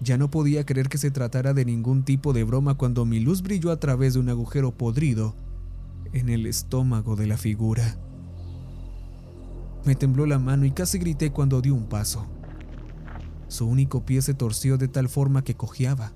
Ya 0.00 0.18
no 0.18 0.32
podía 0.32 0.66
creer 0.66 0.88
que 0.88 0.98
se 0.98 1.12
tratara 1.12 1.54
de 1.54 1.64
ningún 1.64 2.04
tipo 2.04 2.32
de 2.32 2.42
broma 2.42 2.74
cuando 2.76 3.04
mi 3.04 3.20
luz 3.20 3.40
brilló 3.40 3.70
a 3.70 3.78
través 3.78 4.14
de 4.14 4.18
un 4.18 4.30
agujero 4.30 4.72
podrido 4.72 5.36
en 6.12 6.28
el 6.28 6.46
estómago 6.46 7.16
de 7.16 7.26
la 7.26 7.36
figura. 7.36 7.98
Me 9.84 9.94
tembló 9.94 10.26
la 10.26 10.38
mano 10.38 10.66
y 10.66 10.72
casi 10.72 10.98
grité 10.98 11.30
cuando 11.30 11.60
dio 11.60 11.74
un 11.74 11.86
paso. 11.86 12.26
Su 13.48 13.66
único 13.66 14.04
pie 14.04 14.22
se 14.22 14.34
torció 14.34 14.78
de 14.78 14.88
tal 14.88 15.08
forma 15.08 15.42
que 15.42 15.56
cojeaba. 15.56 16.12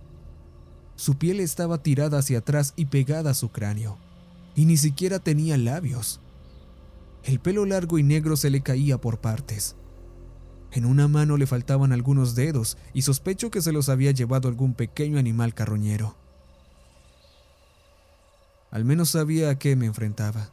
Su 0.96 1.16
piel 1.16 1.40
estaba 1.40 1.82
tirada 1.82 2.18
hacia 2.18 2.38
atrás 2.38 2.72
y 2.76 2.86
pegada 2.86 3.30
a 3.30 3.34
su 3.34 3.50
cráneo, 3.50 3.98
y 4.54 4.66
ni 4.66 4.76
siquiera 4.76 5.18
tenía 5.18 5.56
labios. 5.56 6.20
El 7.24 7.40
pelo 7.40 7.64
largo 7.64 7.98
y 7.98 8.02
negro 8.02 8.36
se 8.36 8.50
le 8.50 8.60
caía 8.60 9.00
por 9.00 9.20
partes. 9.20 9.76
En 10.70 10.84
una 10.84 11.08
mano 11.08 11.36
le 11.36 11.46
faltaban 11.46 11.92
algunos 11.92 12.34
dedos 12.34 12.76
y 12.92 13.02
sospecho 13.02 13.50
que 13.50 13.62
se 13.62 13.72
los 13.72 13.88
había 13.88 14.10
llevado 14.10 14.48
algún 14.48 14.74
pequeño 14.74 15.18
animal 15.18 15.54
carroñero. 15.54 16.16
Al 18.74 18.84
menos 18.84 19.10
sabía 19.10 19.50
a 19.50 19.54
qué 19.56 19.76
me 19.76 19.86
enfrentaba. 19.86 20.50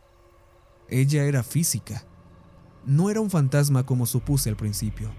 Ella 0.89 1.23
era 1.23 1.41
física. 1.41 2.03
No 2.85 3.09
era 3.09 3.19
un 3.19 3.31
fantasma 3.31 3.83
como 3.83 4.05
supuse 4.05 4.47
al 4.47 4.55
principio. 4.55 5.09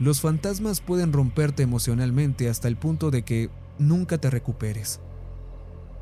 Los 0.00 0.20
fantasmas 0.20 0.80
pueden 0.80 1.12
romperte 1.12 1.62
emocionalmente 1.62 2.48
hasta 2.48 2.66
el 2.66 2.76
punto 2.76 3.12
de 3.12 3.22
que 3.22 3.50
nunca 3.78 4.18
te 4.18 4.30
recuperes. 4.30 4.98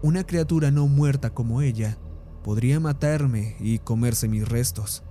Una 0.01 0.25
criatura 0.25 0.71
no 0.71 0.89
muerta 0.89 1.35
como 1.35 1.61
ella 1.61 1.99
podría 2.43 2.81
matarme 2.81 3.55
y 3.61 3.79
comerse 3.79 4.27
mis 4.27 4.49
restos. 4.49 5.03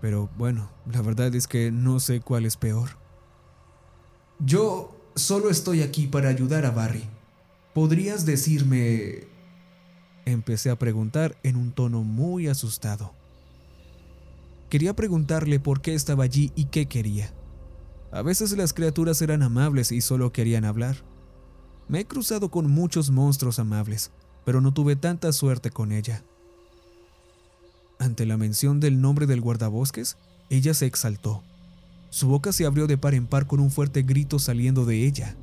Pero 0.00 0.30
bueno, 0.38 0.70
la 0.90 1.02
verdad 1.02 1.34
es 1.34 1.46
que 1.46 1.70
no 1.70 2.00
sé 2.00 2.22
cuál 2.22 2.46
es 2.46 2.56
peor. 2.56 2.96
Yo 4.38 4.96
solo 5.14 5.50
estoy 5.50 5.82
aquí 5.82 6.06
para 6.06 6.30
ayudar 6.30 6.64
a 6.64 6.70
Barry. 6.70 7.04
¿Podrías 7.74 8.26
decirme... 8.26 9.26
Empecé 10.24 10.70
a 10.70 10.78
preguntar 10.78 11.36
en 11.42 11.56
un 11.56 11.72
tono 11.72 12.02
muy 12.02 12.46
asustado. 12.46 13.12
Quería 14.68 14.94
preguntarle 14.94 15.58
por 15.58 15.80
qué 15.80 15.94
estaba 15.94 16.24
allí 16.24 16.52
y 16.54 16.66
qué 16.66 16.86
quería. 16.86 17.32
A 18.12 18.22
veces 18.22 18.52
las 18.56 18.72
criaturas 18.72 19.20
eran 19.22 19.42
amables 19.42 19.90
y 19.90 20.00
solo 20.00 20.32
querían 20.32 20.64
hablar. 20.64 20.96
Me 21.88 22.00
he 22.00 22.06
cruzado 22.06 22.50
con 22.50 22.70
muchos 22.70 23.10
monstruos 23.10 23.58
amables, 23.58 24.12
pero 24.44 24.60
no 24.60 24.72
tuve 24.72 24.94
tanta 24.94 25.32
suerte 25.32 25.70
con 25.70 25.92
ella. 25.92 26.22
Ante 27.98 28.26
la 28.26 28.36
mención 28.36 28.80
del 28.80 29.00
nombre 29.00 29.26
del 29.26 29.40
guardabosques, 29.40 30.18
ella 30.50 30.74
se 30.74 30.86
exaltó. 30.86 31.42
Su 32.10 32.28
boca 32.28 32.52
se 32.52 32.66
abrió 32.66 32.86
de 32.86 32.98
par 32.98 33.14
en 33.14 33.26
par 33.26 33.46
con 33.46 33.60
un 33.60 33.70
fuerte 33.70 34.02
grito 34.02 34.38
saliendo 34.38 34.84
de 34.84 35.06
ella. 35.06 35.36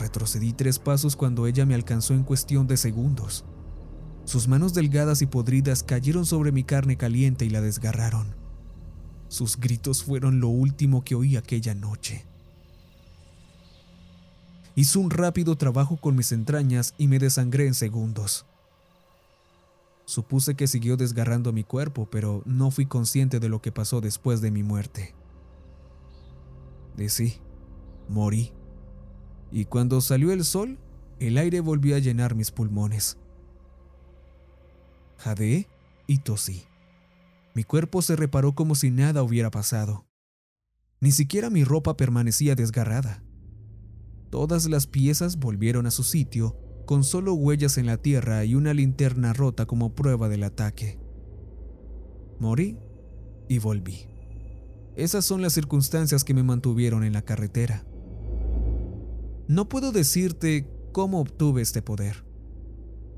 Retrocedí 0.00 0.52
tres 0.52 0.78
pasos 0.78 1.16
cuando 1.16 1.46
ella 1.46 1.66
me 1.66 1.74
alcanzó 1.74 2.14
en 2.14 2.24
cuestión 2.24 2.66
de 2.66 2.76
segundos. 2.76 3.44
Sus 4.24 4.48
manos 4.48 4.74
delgadas 4.74 5.22
y 5.22 5.26
podridas 5.26 5.82
cayeron 5.82 6.26
sobre 6.26 6.50
mi 6.50 6.64
carne 6.64 6.96
caliente 6.96 7.44
y 7.44 7.50
la 7.50 7.60
desgarraron. 7.60 8.34
Sus 9.28 9.56
gritos 9.58 10.02
fueron 10.02 10.40
lo 10.40 10.48
último 10.48 11.04
que 11.04 11.14
oí 11.14 11.36
aquella 11.36 11.74
noche. 11.74 12.24
Hizo 14.76 14.98
un 14.98 15.10
rápido 15.10 15.56
trabajo 15.56 15.96
con 15.96 16.16
mis 16.16 16.32
entrañas 16.32 16.94
y 16.98 17.06
me 17.06 17.18
desangré 17.18 17.66
en 17.66 17.74
segundos. 17.74 18.46
Supuse 20.04 20.54
que 20.54 20.66
siguió 20.66 20.96
desgarrando 20.96 21.52
mi 21.52 21.64
cuerpo, 21.64 22.08
pero 22.10 22.42
no 22.44 22.70
fui 22.70 22.86
consciente 22.86 23.40
de 23.40 23.48
lo 23.48 23.62
que 23.62 23.72
pasó 23.72 24.00
después 24.00 24.40
de 24.40 24.50
mi 24.50 24.62
muerte. 24.62 25.14
De 26.96 27.08
sí, 27.08 27.38
morí. 28.08 28.52
Y 29.54 29.66
cuando 29.66 30.00
salió 30.00 30.32
el 30.32 30.44
sol, 30.44 30.80
el 31.20 31.38
aire 31.38 31.60
volvió 31.60 31.94
a 31.94 32.00
llenar 32.00 32.34
mis 32.34 32.50
pulmones. 32.50 33.18
Jadeé 35.16 35.68
y 36.08 36.18
tosí. 36.18 36.64
Mi 37.54 37.62
cuerpo 37.62 38.02
se 38.02 38.16
reparó 38.16 38.56
como 38.56 38.74
si 38.74 38.90
nada 38.90 39.22
hubiera 39.22 39.52
pasado. 39.52 40.06
Ni 41.00 41.12
siquiera 41.12 41.50
mi 41.50 41.62
ropa 41.62 41.96
permanecía 41.96 42.56
desgarrada. 42.56 43.22
Todas 44.28 44.68
las 44.68 44.88
piezas 44.88 45.38
volvieron 45.38 45.86
a 45.86 45.92
su 45.92 46.02
sitio 46.02 46.58
con 46.84 47.04
solo 47.04 47.34
huellas 47.34 47.78
en 47.78 47.86
la 47.86 47.98
tierra 47.98 48.44
y 48.44 48.56
una 48.56 48.74
linterna 48.74 49.34
rota 49.34 49.66
como 49.66 49.94
prueba 49.94 50.28
del 50.28 50.42
ataque. 50.42 50.98
Morí 52.40 52.76
y 53.48 53.60
volví. 53.60 54.08
Esas 54.96 55.24
son 55.24 55.42
las 55.42 55.52
circunstancias 55.52 56.24
que 56.24 56.34
me 56.34 56.42
mantuvieron 56.42 57.04
en 57.04 57.12
la 57.12 57.22
carretera. 57.22 57.86
No 59.46 59.68
puedo 59.68 59.92
decirte 59.92 60.66
cómo 60.92 61.20
obtuve 61.20 61.60
este 61.60 61.82
poder. 61.82 62.24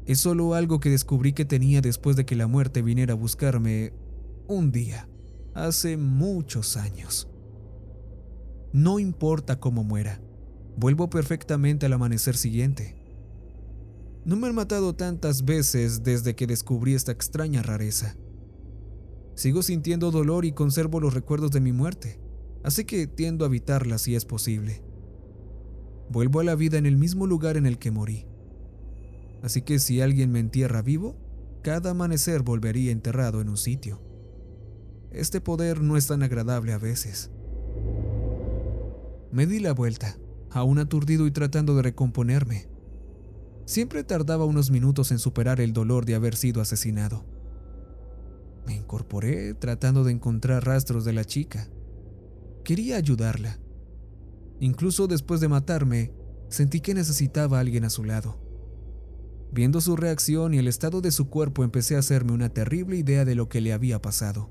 Es 0.06 0.21
solo 0.21 0.54
algo 0.54 0.80
que 0.80 0.90
descubrí 0.90 1.33
que 1.33 1.45
tenía 1.45 1.80
después 1.80 2.16
de 2.16 2.25
que 2.25 2.37
la 2.37 2.47
muerte 2.47 2.83
viniera 2.83 3.12
a 3.12 3.16
buscarme 3.16 3.92
un 4.49 4.73
día, 4.73 5.09
hace 5.54 5.97
muchos 5.97 6.76
años. 6.76 7.28
No 8.73 8.99
importa 8.99 9.61
cómo 9.61 9.85
muera, 9.85 10.21
vuelvo 10.76 11.11
perfectamente 11.11 11.87
al 11.87 11.92
amanecer 11.92 12.37
siguiente. 12.37 12.97
No 14.25 14.37
me 14.37 14.49
han 14.49 14.54
matado 14.54 14.95
tantas 14.95 15.45
veces 15.45 16.02
desde 16.02 16.35
que 16.35 16.47
descubrí 16.47 16.95
esta 16.95 17.12
extraña 17.12 17.62
rareza. 17.62 18.16
Sigo 19.35 19.62
sintiendo 19.62 20.11
dolor 20.11 20.45
y 20.45 20.52
conservo 20.52 20.99
los 20.99 21.14
recuerdos 21.14 21.52
de 21.52 21.61
mi 21.61 21.73
muerte, 21.73 22.21
así 22.64 22.85
que 22.85 23.06
tiendo 23.06 23.45
a 23.45 23.49
evitarla 23.49 23.99
si 23.99 24.16
es 24.16 24.25
posible. 24.25 24.86
Vuelvo 26.10 26.40
a 26.40 26.44
la 26.44 26.54
vida 26.54 26.78
en 26.78 26.86
el 26.86 26.96
mismo 26.96 27.26
lugar 27.26 27.56
en 27.56 27.66
el 27.66 27.78
que 27.78 27.90
morí. 27.90 28.26
Así 29.42 29.62
que 29.62 29.78
si 29.78 30.00
alguien 30.00 30.30
me 30.32 30.40
entierra 30.40 30.82
vivo, 30.82 31.16
cada 31.62 31.90
amanecer 31.90 32.42
volvería 32.42 32.92
enterrado 32.92 33.40
en 33.40 33.48
un 33.48 33.56
sitio. 33.56 34.00
Este 35.10 35.40
poder 35.40 35.82
no 35.82 35.96
es 35.96 36.06
tan 36.06 36.22
agradable 36.22 36.72
a 36.72 36.78
veces. 36.78 37.30
Me 39.32 39.46
di 39.46 39.58
la 39.58 39.72
vuelta, 39.72 40.16
aún 40.50 40.78
aturdido 40.78 41.26
y 41.26 41.30
tratando 41.30 41.75
de 41.75 41.82
recomponerme. 41.82 42.68
Siempre 43.64 44.04
tardaba 44.04 44.44
unos 44.44 44.70
minutos 44.70 45.10
en 45.10 45.18
superar 45.18 45.60
el 45.60 45.72
dolor 45.72 46.06
de 46.06 46.14
haber 46.14 46.36
sido 46.36 46.60
asesinado. 46.60 47.25
Me 48.66 48.75
incorporé 48.75 49.54
tratando 49.54 50.04
de 50.04 50.12
encontrar 50.12 50.64
rastros 50.64 51.04
de 51.04 51.12
la 51.12 51.25
chica. 51.25 51.68
Quería 52.64 52.96
ayudarla. 52.96 53.58
Incluso 54.60 55.06
después 55.06 55.40
de 55.40 55.48
matarme, 55.48 56.12
sentí 56.48 56.80
que 56.80 56.94
necesitaba 56.94 57.58
a 57.58 57.60
alguien 57.60 57.84
a 57.84 57.90
su 57.90 58.04
lado. 58.04 58.38
Viendo 59.52 59.80
su 59.80 59.96
reacción 59.96 60.54
y 60.54 60.58
el 60.58 60.68
estado 60.68 61.00
de 61.00 61.10
su 61.10 61.28
cuerpo, 61.28 61.64
empecé 61.64 61.96
a 61.96 62.00
hacerme 62.00 62.32
una 62.32 62.48
terrible 62.48 62.96
idea 62.96 63.25
de 63.25 63.34
lo 63.34 63.48
que 63.48 63.60
le 63.60 63.72
había 63.72 64.00
pasado. 64.00 64.50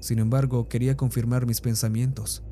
Sin 0.00 0.18
embargo, 0.18 0.68
quería 0.68 0.96
confirmar 0.96 1.46
mis 1.46 1.60
pensamientos. 1.60 2.42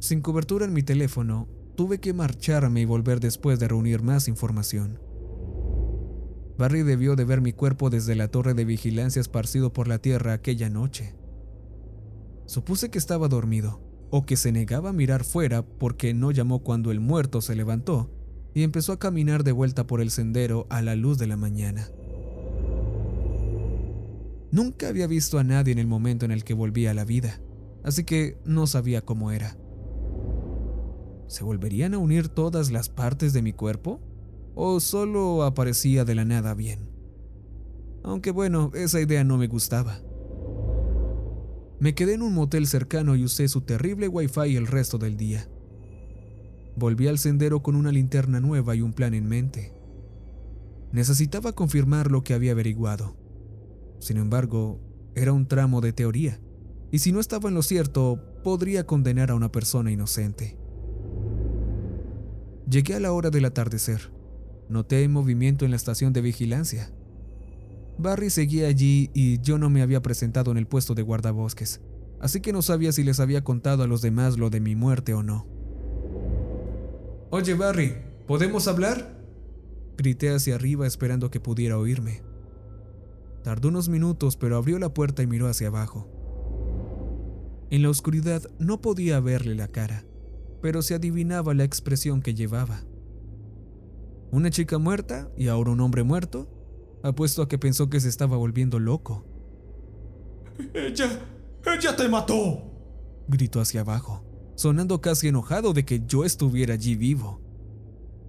Sin 0.00 0.20
cobertura 0.20 0.64
en 0.64 0.72
mi 0.72 0.82
teléfono, 0.82 1.48
Tuve 1.76 1.98
que 1.98 2.12
marcharme 2.12 2.82
y 2.82 2.84
volver 2.84 3.18
después 3.18 3.58
de 3.58 3.66
reunir 3.66 4.00
más 4.00 4.28
información. 4.28 5.00
Barry 6.56 6.82
debió 6.82 7.16
de 7.16 7.24
ver 7.24 7.40
mi 7.40 7.52
cuerpo 7.52 7.90
desde 7.90 8.14
la 8.14 8.28
torre 8.28 8.54
de 8.54 8.64
vigilancia 8.64 9.18
esparcido 9.18 9.72
por 9.72 9.88
la 9.88 9.98
tierra 9.98 10.34
aquella 10.34 10.70
noche. 10.70 11.16
Supuse 12.46 12.90
que 12.90 12.98
estaba 12.98 13.28
dormido, 13.28 13.80
o 14.10 14.26
que 14.26 14.36
se 14.36 14.52
negaba 14.52 14.90
a 14.90 14.92
mirar 14.92 15.24
fuera 15.24 15.66
porque 15.66 16.14
no 16.14 16.30
llamó 16.30 16.60
cuando 16.60 16.90
el 16.90 17.00
muerto 17.00 17.40
se 17.40 17.56
levantó 17.56 18.10
y 18.54 18.62
empezó 18.62 18.92
a 18.92 18.98
caminar 18.98 19.42
de 19.42 19.52
vuelta 19.52 19.86
por 19.86 20.00
el 20.00 20.10
sendero 20.10 20.66
a 20.70 20.80
la 20.82 20.94
luz 20.94 21.18
de 21.18 21.26
la 21.26 21.36
mañana. 21.36 21.88
Nunca 24.52 24.88
había 24.88 25.08
visto 25.08 25.40
a 25.40 25.44
nadie 25.44 25.72
en 25.72 25.80
el 25.80 25.88
momento 25.88 26.24
en 26.24 26.30
el 26.30 26.44
que 26.44 26.54
volvía 26.54 26.92
a 26.92 26.94
la 26.94 27.04
vida, 27.04 27.40
así 27.82 28.04
que 28.04 28.38
no 28.44 28.68
sabía 28.68 29.04
cómo 29.04 29.32
era. 29.32 29.56
¿Se 31.26 31.42
volverían 31.42 31.94
a 31.94 31.98
unir 31.98 32.28
todas 32.28 32.70
las 32.70 32.88
partes 32.88 33.32
de 33.32 33.42
mi 33.42 33.52
cuerpo? 33.52 34.00
¿O 34.54 34.78
solo 34.78 35.42
aparecía 35.42 36.04
de 36.04 36.14
la 36.14 36.24
nada 36.24 36.54
bien? 36.54 36.88
Aunque 38.04 38.30
bueno, 38.30 38.70
esa 38.74 39.00
idea 39.00 39.24
no 39.24 39.38
me 39.38 39.48
gustaba. 39.48 39.98
Me 41.84 41.94
quedé 41.94 42.14
en 42.14 42.22
un 42.22 42.32
motel 42.32 42.66
cercano 42.66 43.14
y 43.14 43.24
usé 43.24 43.46
su 43.46 43.60
terrible 43.60 44.08
wifi 44.08 44.56
el 44.56 44.66
resto 44.66 44.96
del 44.96 45.18
día. 45.18 45.46
Volví 46.76 47.08
al 47.08 47.18
sendero 47.18 47.62
con 47.62 47.76
una 47.76 47.92
linterna 47.92 48.40
nueva 48.40 48.74
y 48.74 48.80
un 48.80 48.94
plan 48.94 49.12
en 49.12 49.28
mente. 49.28 49.74
Necesitaba 50.92 51.52
confirmar 51.52 52.10
lo 52.10 52.24
que 52.24 52.32
había 52.32 52.52
averiguado. 52.52 53.18
Sin 53.98 54.16
embargo, 54.16 54.80
era 55.14 55.34
un 55.34 55.46
tramo 55.46 55.82
de 55.82 55.92
teoría, 55.92 56.40
y 56.90 57.00
si 57.00 57.12
no 57.12 57.20
estaba 57.20 57.50
en 57.50 57.54
lo 57.54 57.60
cierto, 57.60 58.18
podría 58.42 58.86
condenar 58.86 59.30
a 59.30 59.34
una 59.34 59.52
persona 59.52 59.92
inocente. 59.92 60.56
Llegué 62.66 62.94
a 62.94 63.00
la 63.00 63.12
hora 63.12 63.28
del 63.28 63.44
atardecer. 63.44 64.10
Noté 64.70 65.06
movimiento 65.06 65.66
en 65.66 65.72
la 65.72 65.76
estación 65.76 66.14
de 66.14 66.22
vigilancia. 66.22 66.94
Barry 67.98 68.30
seguía 68.30 68.66
allí 68.66 69.10
y 69.14 69.40
yo 69.40 69.58
no 69.58 69.70
me 69.70 69.82
había 69.82 70.02
presentado 70.02 70.50
en 70.50 70.56
el 70.56 70.66
puesto 70.66 70.94
de 70.94 71.02
guardabosques, 71.02 71.80
así 72.20 72.40
que 72.40 72.52
no 72.52 72.62
sabía 72.62 72.92
si 72.92 73.04
les 73.04 73.20
había 73.20 73.44
contado 73.44 73.82
a 73.82 73.86
los 73.86 74.02
demás 74.02 74.38
lo 74.38 74.50
de 74.50 74.60
mi 74.60 74.74
muerte 74.74 75.14
o 75.14 75.22
no. 75.22 75.46
Oye, 77.30 77.54
Barry, 77.54 77.94
¿podemos 78.26 78.68
hablar? 78.68 79.20
Grité 79.96 80.34
hacia 80.34 80.56
arriba 80.56 80.86
esperando 80.86 81.30
que 81.30 81.40
pudiera 81.40 81.78
oírme. 81.78 82.22
Tardó 83.42 83.68
unos 83.68 83.88
minutos, 83.88 84.36
pero 84.36 84.56
abrió 84.56 84.78
la 84.78 84.94
puerta 84.94 85.22
y 85.22 85.26
miró 85.26 85.48
hacia 85.48 85.68
abajo. 85.68 86.08
En 87.70 87.82
la 87.82 87.90
oscuridad 87.90 88.42
no 88.58 88.80
podía 88.80 89.20
verle 89.20 89.54
la 89.54 89.68
cara, 89.68 90.04
pero 90.62 90.80
se 90.82 90.94
adivinaba 90.94 91.54
la 91.54 91.64
expresión 91.64 92.22
que 92.22 92.34
llevaba. 92.34 92.84
¿Una 94.30 94.50
chica 94.50 94.78
muerta 94.78 95.30
y 95.36 95.48
ahora 95.48 95.70
un 95.70 95.80
hombre 95.80 96.02
muerto? 96.02 96.48
Apuesto 97.04 97.42
a 97.42 97.48
que 97.48 97.58
pensó 97.58 97.90
que 97.90 98.00
se 98.00 98.08
estaba 98.08 98.38
volviendo 98.38 98.78
loco. 98.78 99.26
¡Ella! 100.72 101.20
¡Ella 101.66 101.94
te 101.94 102.08
mató! 102.08 102.64
gritó 103.28 103.60
hacia 103.60 103.82
abajo, 103.82 104.24
sonando 104.56 105.02
casi 105.02 105.28
enojado 105.28 105.74
de 105.74 105.84
que 105.84 106.02
yo 106.06 106.24
estuviera 106.24 106.72
allí 106.72 106.96
vivo. 106.96 107.42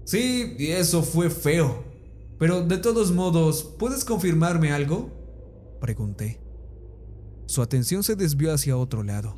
Sí, 0.03 0.57
y 0.59 0.67
eso 0.67 1.03
fue 1.03 1.29
feo. 1.29 1.85
Pero 2.37 2.63
de 2.63 2.77
todos 2.77 3.13
modos, 3.13 3.63
¿puedes 3.79 4.03
confirmarme 4.03 4.73
algo? 4.73 5.09
Pregunté. 5.79 6.41
Su 7.45 7.61
atención 7.61 8.03
se 8.03 8.17
desvió 8.17 8.53
hacia 8.53 8.75
otro 8.75 9.03
lado. 9.03 9.37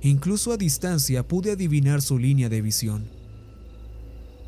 Incluso 0.00 0.50
a 0.50 0.56
distancia 0.56 1.28
pude 1.28 1.52
adivinar 1.52 2.02
su 2.02 2.18
línea 2.18 2.48
de 2.48 2.60
visión. 2.60 3.21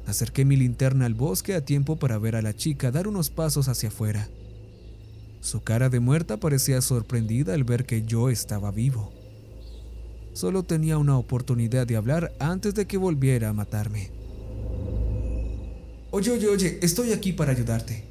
Acerqué 0.07 0.45
mi 0.45 0.57
linterna 0.57 1.07
al 1.07 1.15
bosque 1.15 1.55
a 1.55 1.65
tiempo 1.65 1.97
para 1.97 2.19
ver 2.19 2.37
a 2.37 2.43
la 2.43 2.55
chica 2.55 2.91
dar 2.91 3.09
unos 3.09 3.31
pasos 3.31 3.69
hacia 3.69 3.89
afuera. 3.89 4.29
Su 5.41 5.63
cara 5.63 5.89
de 5.89 6.01
muerta 6.01 6.39
parecía 6.39 6.81
sorprendida 6.81 7.55
al 7.55 7.65
ver 7.65 7.87
que 7.87 8.03
yo 8.03 8.31
estaba 8.31 8.71
vivo. 8.71 9.13
Solo 10.33 10.63
tenía 10.63 10.99
una 10.99 11.17
oportunidad 11.17 11.87
de 11.87 11.97
hablar 11.97 12.33
antes 12.39 12.75
de 12.75 12.87
que 12.87 12.97
volviera 12.97 13.51
a 13.51 13.53
matarme. 13.53 14.11
Oye, 16.11 16.31
oye, 16.31 16.49
oye, 16.49 16.79
estoy 16.83 17.13
aquí 17.13 17.33
para 17.33 17.53
ayudarte. 17.53 18.05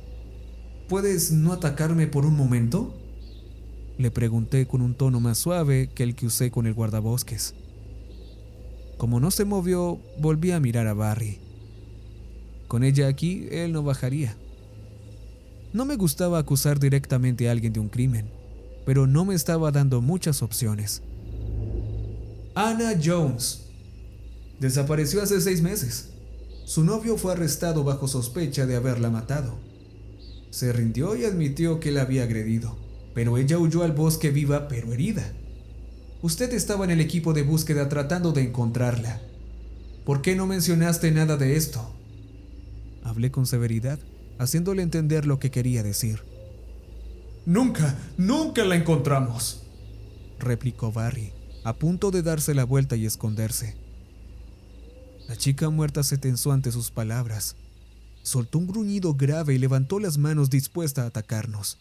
¿Puedes 0.90 1.32
no 1.32 1.54
atacarme 1.54 2.08
por 2.08 2.26
un 2.26 2.36
momento? 2.36 2.94
Le 3.98 4.12
pregunté 4.12 4.68
con 4.68 4.82
un 4.82 4.96
tono 4.96 5.20
más 5.20 5.38
suave 5.38 5.90
que 5.94 6.04
el 6.04 6.16
que 6.16 6.26
usé 6.26 6.52
con 6.52 6.66
el 6.66 6.74
guardabosques. 6.74 7.56
Como 8.98 9.20
no 9.20 9.32
se 9.32 9.46
movió, 9.46 10.00
volví 10.20 10.52
a 10.52 10.60
mirar 10.60 10.88
a 10.88 10.94
Barry. 10.94 11.43
Con 12.74 12.84
ella 12.84 13.08
aquí, 13.08 13.48
él 13.52 13.72
no 13.72 13.84
bajaría. 13.84 14.36
No 15.74 15.86
me 15.86 15.96
gustaba 15.96 16.40
acusar 16.40 16.80
directamente 16.80 17.48
a 17.48 17.52
alguien 17.52 17.72
de 17.72 17.80
un 17.80 17.88
crimen, 17.88 18.32
pero 18.84 19.06
no 19.06 19.26
me 19.26 19.36
estaba 19.36 19.70
dando 19.70 20.02
muchas 20.02 20.42
opciones. 20.42 21.04
Anna 22.56 23.00
Jones. 23.00 23.66
Desapareció 24.60 25.22
hace 25.22 25.40
seis 25.40 25.62
meses. 25.62 26.14
Su 26.66 26.84
novio 26.84 27.16
fue 27.16 27.34
arrestado 27.34 27.84
bajo 27.84 28.08
sospecha 28.08 28.66
de 28.66 28.76
haberla 28.76 29.12
matado. 29.12 29.60
Se 30.50 30.74
rindió 30.74 31.16
y 31.16 31.26
admitió 31.26 31.80
que 31.80 31.92
la 31.92 32.02
había 32.02 32.24
agredido, 32.24 32.76
pero 33.14 33.38
ella 33.38 33.60
huyó 33.60 33.84
al 33.84 33.92
bosque 33.92 34.32
viva 34.32 34.68
pero 34.68 34.92
herida. 34.92 35.32
Usted 36.24 36.52
estaba 36.54 36.86
en 36.86 36.90
el 36.90 37.02
equipo 37.02 37.34
de 37.34 37.44
búsqueda 37.44 37.88
tratando 37.88 38.32
de 38.32 38.42
encontrarla. 38.42 39.22
¿Por 40.06 40.24
qué 40.24 40.36
no 40.36 40.48
mencionaste 40.48 41.12
nada 41.12 41.38
de 41.38 41.56
esto? 41.56 42.00
Hablé 43.04 43.32
con 43.32 43.46
severidad, 43.46 44.00
haciéndole 44.40 44.82
entender 44.82 45.26
lo 45.26 45.40
que 45.40 45.52
quería 45.52 45.84
decir. 45.84 46.24
Nunca, 47.46 47.98
nunca 48.18 48.64
la 48.64 48.76
encontramos, 48.76 49.64
replicó 50.40 50.92
Barry, 50.92 51.34
a 51.64 51.74
punto 51.74 52.12
de 52.12 52.22
darse 52.22 52.54
la 52.54 52.64
vuelta 52.64 52.96
y 52.96 53.06
esconderse. 53.06 53.76
La 55.28 55.36
chica 55.36 55.70
muerta 55.70 56.04
se 56.04 56.18
tensó 56.18 56.52
ante 56.52 56.72
sus 56.72 56.92
palabras. 56.92 57.56
Soltó 58.22 58.60
un 58.60 58.68
gruñido 58.68 59.14
grave 59.14 59.54
y 59.54 59.58
levantó 59.58 60.00
las 60.00 60.18
manos 60.18 60.50
dispuesta 60.50 61.04
a 61.04 61.08
atacarnos. 61.08 61.80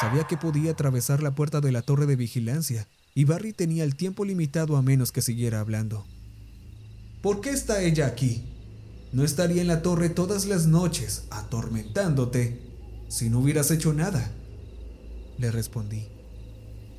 Sabía 0.00 0.24
que 0.24 0.36
podía 0.36 0.72
atravesar 0.72 1.22
la 1.22 1.34
puerta 1.34 1.60
de 1.60 1.72
la 1.72 1.82
torre 1.82 2.06
de 2.06 2.16
vigilancia, 2.16 2.88
y 3.14 3.24
Barry 3.24 3.52
tenía 3.52 3.82
el 3.82 3.96
tiempo 3.96 4.24
limitado 4.24 4.76
a 4.76 4.82
menos 4.82 5.10
que 5.10 5.22
siguiera 5.22 5.60
hablando. 5.60 6.06
¿Por 7.22 7.40
qué 7.40 7.50
está 7.50 7.82
ella 7.82 8.06
aquí? 8.06 8.44
No 9.12 9.24
estaría 9.24 9.62
en 9.62 9.68
la 9.68 9.82
torre 9.82 10.08
todas 10.08 10.46
las 10.46 10.66
noches, 10.66 11.24
atormentándote, 11.30 12.60
si 13.08 13.28
no 13.28 13.40
hubieras 13.40 13.70
hecho 13.70 13.92
nada. 13.92 14.30
Le 15.38 15.50
respondí. 15.50 16.06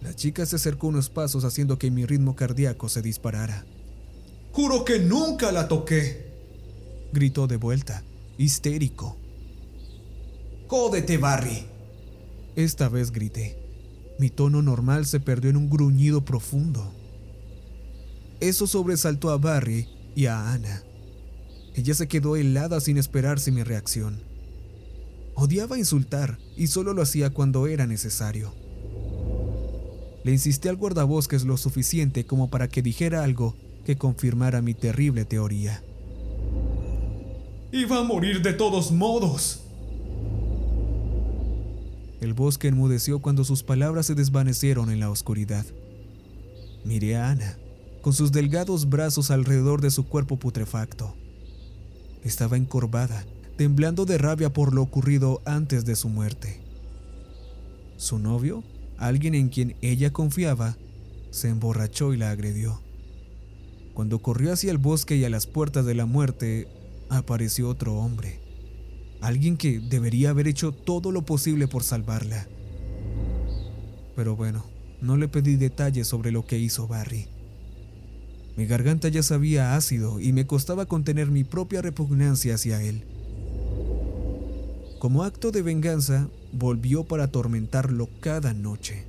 La 0.02 0.14
chica 0.16 0.46
se 0.46 0.58
acercó 0.58 0.88
unos 0.88 1.10
pasos 1.10 1.44
haciendo 1.44 1.78
que 1.78 1.92
mi 1.92 2.06
ritmo 2.06 2.36
cardíaco 2.36 2.90
se 2.90 3.02
disparara. 3.02 3.66
Juro 4.52 4.84
que 4.84 5.00
nunca 5.00 5.52
la 5.52 5.68
toqué. 5.68 6.30
Gritó 7.14 7.48
de 7.48 7.58
vuelta, 7.58 8.04
histérico. 8.38 9.18
Jódete, 10.68 11.18
Barry. 11.18 11.66
Esta 12.56 12.90
vez 12.90 13.12
grité. 13.12 13.58
Mi 14.20 14.30
tono 14.30 14.62
normal 14.62 15.06
se 15.06 15.20
perdió 15.20 15.50
en 15.50 15.58
un 15.58 15.70
gruñido 15.70 16.26
profundo. 16.26 16.94
Eso 18.42 18.68
sobresaltó 18.68 19.30
a 19.30 19.38
Barry 19.38 19.99
y 20.16 20.26
a 20.26 20.52
Ana. 20.52 20.84
Ella 21.76 21.94
se 21.94 22.08
quedó 22.08 22.36
helada 22.36 22.82
sin 22.82 22.98
esperarse 22.98 23.52
mi 23.52 23.64
reacción. 23.64 24.22
Odiaba 25.36 25.78
insultar 25.78 26.38
y 26.58 26.68
solo 26.68 26.94
lo 26.94 27.02
hacía 27.02 27.30
cuando 27.30 27.68
era 27.68 27.88
necesario. 27.88 28.54
Le 30.24 30.32
insistí 30.34 30.68
al 30.68 30.76
guardabosques 30.76 31.46
lo 31.46 31.56
suficiente 31.56 32.26
como 32.26 32.50
para 32.50 32.68
que 32.68 32.82
dijera 32.82 33.24
algo 33.24 33.56
que 33.86 33.98
confirmara 33.98 34.62
mi 34.62 34.74
terrible 34.74 35.24
teoría. 35.24 35.82
Iba 37.72 38.00
a 38.00 38.04
morir 38.04 38.42
de 38.42 38.54
todos 38.54 38.92
modos. 38.92 39.62
El 42.20 42.34
bosque 42.34 42.68
enmudeció 42.68 43.20
cuando 43.20 43.46
sus 43.46 43.64
palabras 43.64 44.08
se 44.08 44.16
desvanecieron 44.16 44.92
en 44.92 45.00
la 45.00 45.10
oscuridad. 45.10 45.66
Miré 46.84 47.16
a 47.16 47.30
Ana 47.30 47.58
con 48.02 48.14
sus 48.14 48.32
delgados 48.32 48.90
brazos 48.90 49.32
alrededor 49.32 49.82
de 49.82 49.92
su 49.92 50.08
cuerpo 50.08 50.38
putrefacto. 50.38 51.16
Estaba 52.24 52.58
encorvada, 52.58 53.26
temblando 53.58 54.06
de 54.06 54.18
rabia 54.18 54.52
por 54.52 54.74
lo 54.74 54.82
ocurrido 54.82 55.42
antes 55.46 55.86
de 55.86 55.96
su 55.96 56.10
muerte. 56.10 56.62
Su 57.98 58.20
novio, 58.20 58.64
alguien 58.98 59.36
en 59.36 59.50
quien 59.50 59.76
ella 59.82 60.12
confiaba, 60.12 60.78
se 61.32 61.50
emborrachó 61.50 62.14
y 62.14 62.18
la 62.18 62.32
agredió. 62.32 62.82
Cuando 63.94 64.20
corrió 64.20 64.54
hacia 64.54 64.72
el 64.72 64.78
bosque 64.78 65.18
y 65.18 65.26
a 65.26 65.30
las 65.30 65.46
puertas 65.46 65.86
de 65.86 65.96
la 65.96 66.06
muerte, 66.06 66.68
apareció 67.10 67.68
otro 67.68 67.96
hombre, 67.96 68.40
alguien 69.20 69.58
que 69.58 69.80
debería 69.80 70.30
haber 70.30 70.48
hecho 70.48 70.72
todo 70.72 71.12
lo 71.12 71.26
posible 71.26 71.68
por 71.68 71.84
salvarla. 71.84 72.48
Pero 74.16 74.36
bueno, 74.36 74.66
no 75.02 75.18
le 75.18 75.28
pedí 75.28 75.56
detalles 75.56 76.08
sobre 76.08 76.32
lo 76.32 76.46
que 76.46 76.58
hizo 76.60 76.88
Barry. 76.88 77.28
Mi 78.60 78.66
garganta 78.66 79.08
ya 79.08 79.24
sabía 79.24 79.78
ácido 79.78 80.20
y 80.20 80.34
me 80.34 80.46
costaba 80.46 80.86
contener 80.86 81.32
mi 81.32 81.46
propia 81.46 81.82
repugnancia 81.82 82.56
hacia 82.56 82.84
él. 82.84 83.06
Como 85.00 85.24
acto 85.24 85.52
de 85.52 85.62
venganza, 85.62 86.28
volvió 86.52 87.06
para 87.06 87.24
atormentarlo 87.24 88.10
cada 88.20 88.54
noche. 88.54 89.06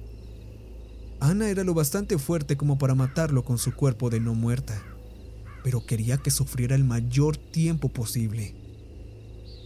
Ana 1.19 1.51
era 1.51 1.65
lo 1.65 1.75
bastante 1.75 2.17
fuerte 2.17 2.57
como 2.57 2.79
para 2.79 2.95
matarlo 2.95 3.43
con 3.43 3.59
su 3.59 3.75
cuerpo 3.75 4.09
de 4.09 4.21
no 4.21 4.35
muerta, 4.35 4.81
pero 5.65 5.85
quería 5.85 6.19
que 6.19 6.31
sufriera 6.31 6.77
el 6.77 6.85
mayor 6.85 7.37
tiempo 7.37 7.89
posible. 7.89 8.55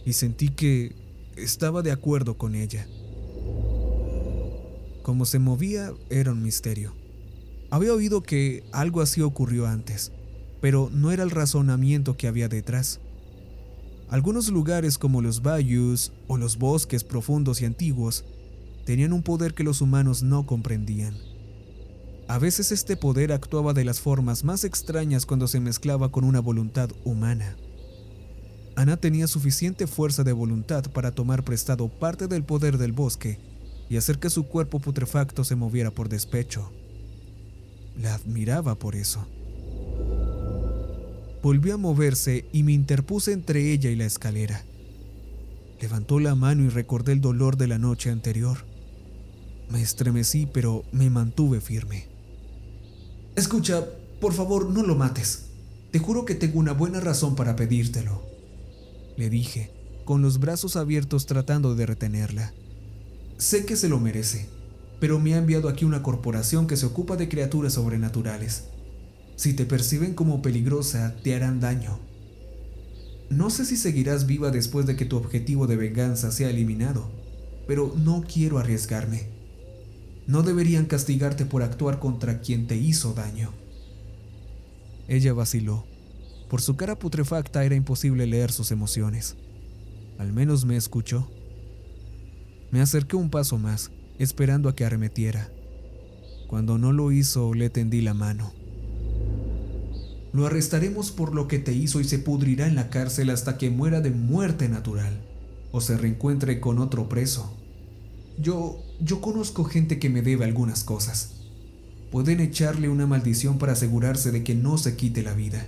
Y 0.03 0.13
sentí 0.13 0.49
que 0.49 0.95
estaba 1.37 1.83
de 1.83 1.91
acuerdo 1.91 2.39
con 2.39 2.55
ella. 2.55 2.87
Como 5.03 5.25
se 5.25 5.37
movía 5.37 5.93
era 6.09 6.31
un 6.31 6.41
misterio. 6.41 7.04
Había 7.69 7.93
oído 7.93 8.21
que 8.21 8.63
algo 8.71 9.01
así 9.01 9.21
ocurrió 9.21 9.67
antes, 9.67 10.11
pero 10.61 10.89
no 10.93 11.11
era 11.11 11.23
el 11.23 11.31
razonamiento 11.31 12.15
que 12.17 12.27
había 12.27 12.47
detrás. 12.47 12.99
Algunos 14.09 14.49
lugares 14.49 14.97
como 14.97 15.21
los 15.21 15.41
bayous 15.41 16.13
o 16.27 16.37
los 16.37 16.57
bosques 16.57 17.03
profundos 17.03 17.61
y 17.61 17.65
antiguos 17.65 18.23
tenían 18.85 19.13
un 19.13 19.23
poder 19.23 19.53
que 19.53 19.63
los 19.63 19.81
humanos 19.81 20.21
no 20.21 20.45
comprendían. 20.45 21.15
A 22.27 22.39
veces 22.39 22.71
este 22.71 22.97
poder 22.97 23.31
actuaba 23.31 23.73
de 23.73 23.85
las 23.85 23.99
formas 23.99 24.43
más 24.43 24.63
extrañas 24.63 25.25
cuando 25.25 25.47
se 25.47 25.59
mezclaba 25.59 26.11
con 26.11 26.23
una 26.23 26.39
voluntad 26.39 26.89
humana. 27.03 27.55
Ana 28.75 28.97
tenía 28.97 29.27
suficiente 29.27 29.87
fuerza 29.87 30.23
de 30.23 30.33
voluntad 30.33 30.83
para 30.91 31.11
tomar 31.11 31.43
prestado 31.43 31.87
parte 31.87 32.27
del 32.27 32.43
poder 32.43 32.77
del 32.77 32.91
bosque 32.91 33.39
y 33.89 33.97
hacer 33.97 34.19
que 34.19 34.29
su 34.29 34.47
cuerpo 34.47 34.79
putrefacto 34.79 35.43
se 35.43 35.55
moviera 35.55 35.91
por 35.91 36.09
despecho. 36.09 36.71
La 38.01 38.15
admiraba 38.15 38.75
por 38.75 38.95
eso. 38.95 39.25
Volvió 41.41 41.75
a 41.75 41.77
moverse 41.77 42.45
y 42.51 42.63
me 42.63 42.73
interpuse 42.73 43.31
entre 43.31 43.71
ella 43.71 43.89
y 43.89 43.95
la 43.95 44.05
escalera. 44.05 44.65
Levantó 45.79 46.19
la 46.19 46.35
mano 46.35 46.63
y 46.63 46.69
recordé 46.69 47.11
el 47.11 47.21
dolor 47.21 47.57
de 47.57 47.67
la 47.67 47.77
noche 47.77 48.09
anterior. 48.09 48.65
Me 49.69 49.81
estremecí, 49.81 50.47
pero 50.51 50.83
me 50.91 51.09
mantuve 51.09 51.61
firme. 51.61 52.07
Escucha, 53.35 53.85
por 54.19 54.33
favor, 54.33 54.69
no 54.69 54.83
lo 54.83 54.95
mates. 54.95 55.47
Te 55.91 55.99
juro 55.99 56.25
que 56.25 56.35
tengo 56.35 56.59
una 56.59 56.73
buena 56.73 56.99
razón 56.99 57.35
para 57.35 57.55
pedírtelo. 57.55 58.23
Le 59.17 59.29
dije, 59.29 59.71
con 60.05 60.21
los 60.21 60.39
brazos 60.39 60.75
abiertos 60.75 61.25
tratando 61.25 61.75
de 61.75 61.85
retenerla. 61.85 62.53
Sé 63.37 63.65
que 63.65 63.75
se 63.75 63.89
lo 63.89 63.99
merece, 63.99 64.49
pero 64.99 65.19
me 65.19 65.33
ha 65.33 65.37
enviado 65.37 65.69
aquí 65.69 65.85
una 65.85 66.03
corporación 66.03 66.67
que 66.67 66.77
se 66.77 66.85
ocupa 66.85 67.17
de 67.17 67.29
criaturas 67.29 67.73
sobrenaturales. 67.73 68.65
Si 69.35 69.53
te 69.53 69.65
perciben 69.65 70.13
como 70.13 70.41
peligrosa, 70.41 71.15
te 71.23 71.35
harán 71.35 71.59
daño. 71.59 71.99
No 73.29 73.49
sé 73.49 73.65
si 73.65 73.75
seguirás 73.75 74.27
viva 74.27 74.51
después 74.51 74.85
de 74.85 74.95
que 74.95 75.05
tu 75.05 75.17
objetivo 75.17 75.67
de 75.67 75.75
venganza 75.75 76.31
sea 76.31 76.49
eliminado, 76.49 77.09
pero 77.67 77.93
no 77.97 78.23
quiero 78.31 78.59
arriesgarme. 78.59 79.27
No 80.27 80.41
deberían 80.41 80.85
castigarte 80.85 81.45
por 81.45 81.63
actuar 81.63 81.99
contra 81.99 82.39
quien 82.39 82.67
te 82.67 82.77
hizo 82.77 83.13
daño. 83.13 83.51
Ella 85.07 85.33
vaciló. 85.33 85.85
Por 86.49 86.61
su 86.61 86.75
cara 86.75 86.97
putrefacta 86.97 87.65
era 87.65 87.75
imposible 87.75 88.25
leer 88.25 88.51
sus 88.51 88.71
emociones. 88.71 89.35
Al 90.17 90.31
menos 90.31 90.65
me 90.65 90.77
escuchó. 90.77 91.29
Me 92.71 92.81
acerqué 92.81 93.15
un 93.15 93.29
paso 93.29 93.57
más, 93.57 93.91
esperando 94.19 94.69
a 94.69 94.75
que 94.75 94.85
arremetiera. 94.85 95.51
Cuando 96.47 96.77
no 96.77 96.93
lo 96.93 97.11
hizo, 97.11 97.53
le 97.53 97.69
tendí 97.69 98.01
la 98.01 98.13
mano. 98.13 98.53
Lo 100.33 100.45
arrestaremos 100.45 101.11
por 101.11 101.33
lo 101.33 101.47
que 101.47 101.59
te 101.59 101.73
hizo 101.73 102.01
y 102.01 102.03
se 102.03 102.19
pudrirá 102.19 102.67
en 102.67 102.75
la 102.75 102.89
cárcel 102.89 103.29
hasta 103.29 103.57
que 103.57 103.69
muera 103.69 104.01
de 104.01 104.11
muerte 104.11 104.67
natural 104.67 105.21
o 105.71 105.81
se 105.81 105.97
reencuentre 105.97 106.59
con 106.59 106.79
otro 106.79 107.07
preso. 107.09 107.57
Yo, 108.37 108.83
yo 108.99 109.21
conozco 109.21 109.63
gente 109.63 109.97
que 109.97 110.09
me 110.09 110.21
debe 110.21 110.43
algunas 110.43 110.83
cosas. 110.83 111.35
Pueden 112.11 112.39
echarle 112.39 112.89
una 112.89 113.07
maldición 113.07 113.57
para 113.57 113.73
asegurarse 113.73 114.31
de 114.31 114.43
que 114.43 114.55
no 114.55 114.77
se 114.77 114.95
quite 114.95 115.23
la 115.23 115.33
vida. 115.33 115.67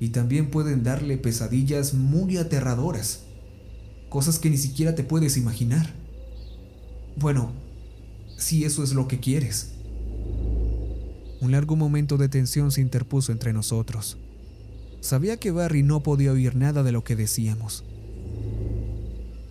Y 0.00 0.08
también 0.08 0.50
pueden 0.50 0.82
darle 0.82 1.16
pesadillas 1.16 1.94
muy 1.94 2.36
aterradoras. 2.38 3.22
Cosas 4.08 4.38
que 4.38 4.50
ni 4.50 4.56
siquiera 4.56 4.94
te 4.94 5.04
puedes 5.04 5.36
imaginar. 5.36 5.94
Bueno, 7.16 7.52
si 8.36 8.64
eso 8.64 8.82
es 8.82 8.94
lo 8.94 9.08
que 9.08 9.20
quieres. 9.20 9.72
Un 11.40 11.52
largo 11.52 11.76
momento 11.76 12.16
de 12.16 12.28
tensión 12.28 12.70
se 12.70 12.80
interpuso 12.80 13.32
entre 13.32 13.52
nosotros. 13.52 14.18
Sabía 15.00 15.38
que 15.38 15.50
Barry 15.50 15.82
no 15.82 16.02
podía 16.02 16.32
oír 16.32 16.54
nada 16.54 16.82
de 16.82 16.92
lo 16.92 17.02
que 17.02 17.16
decíamos. 17.16 17.84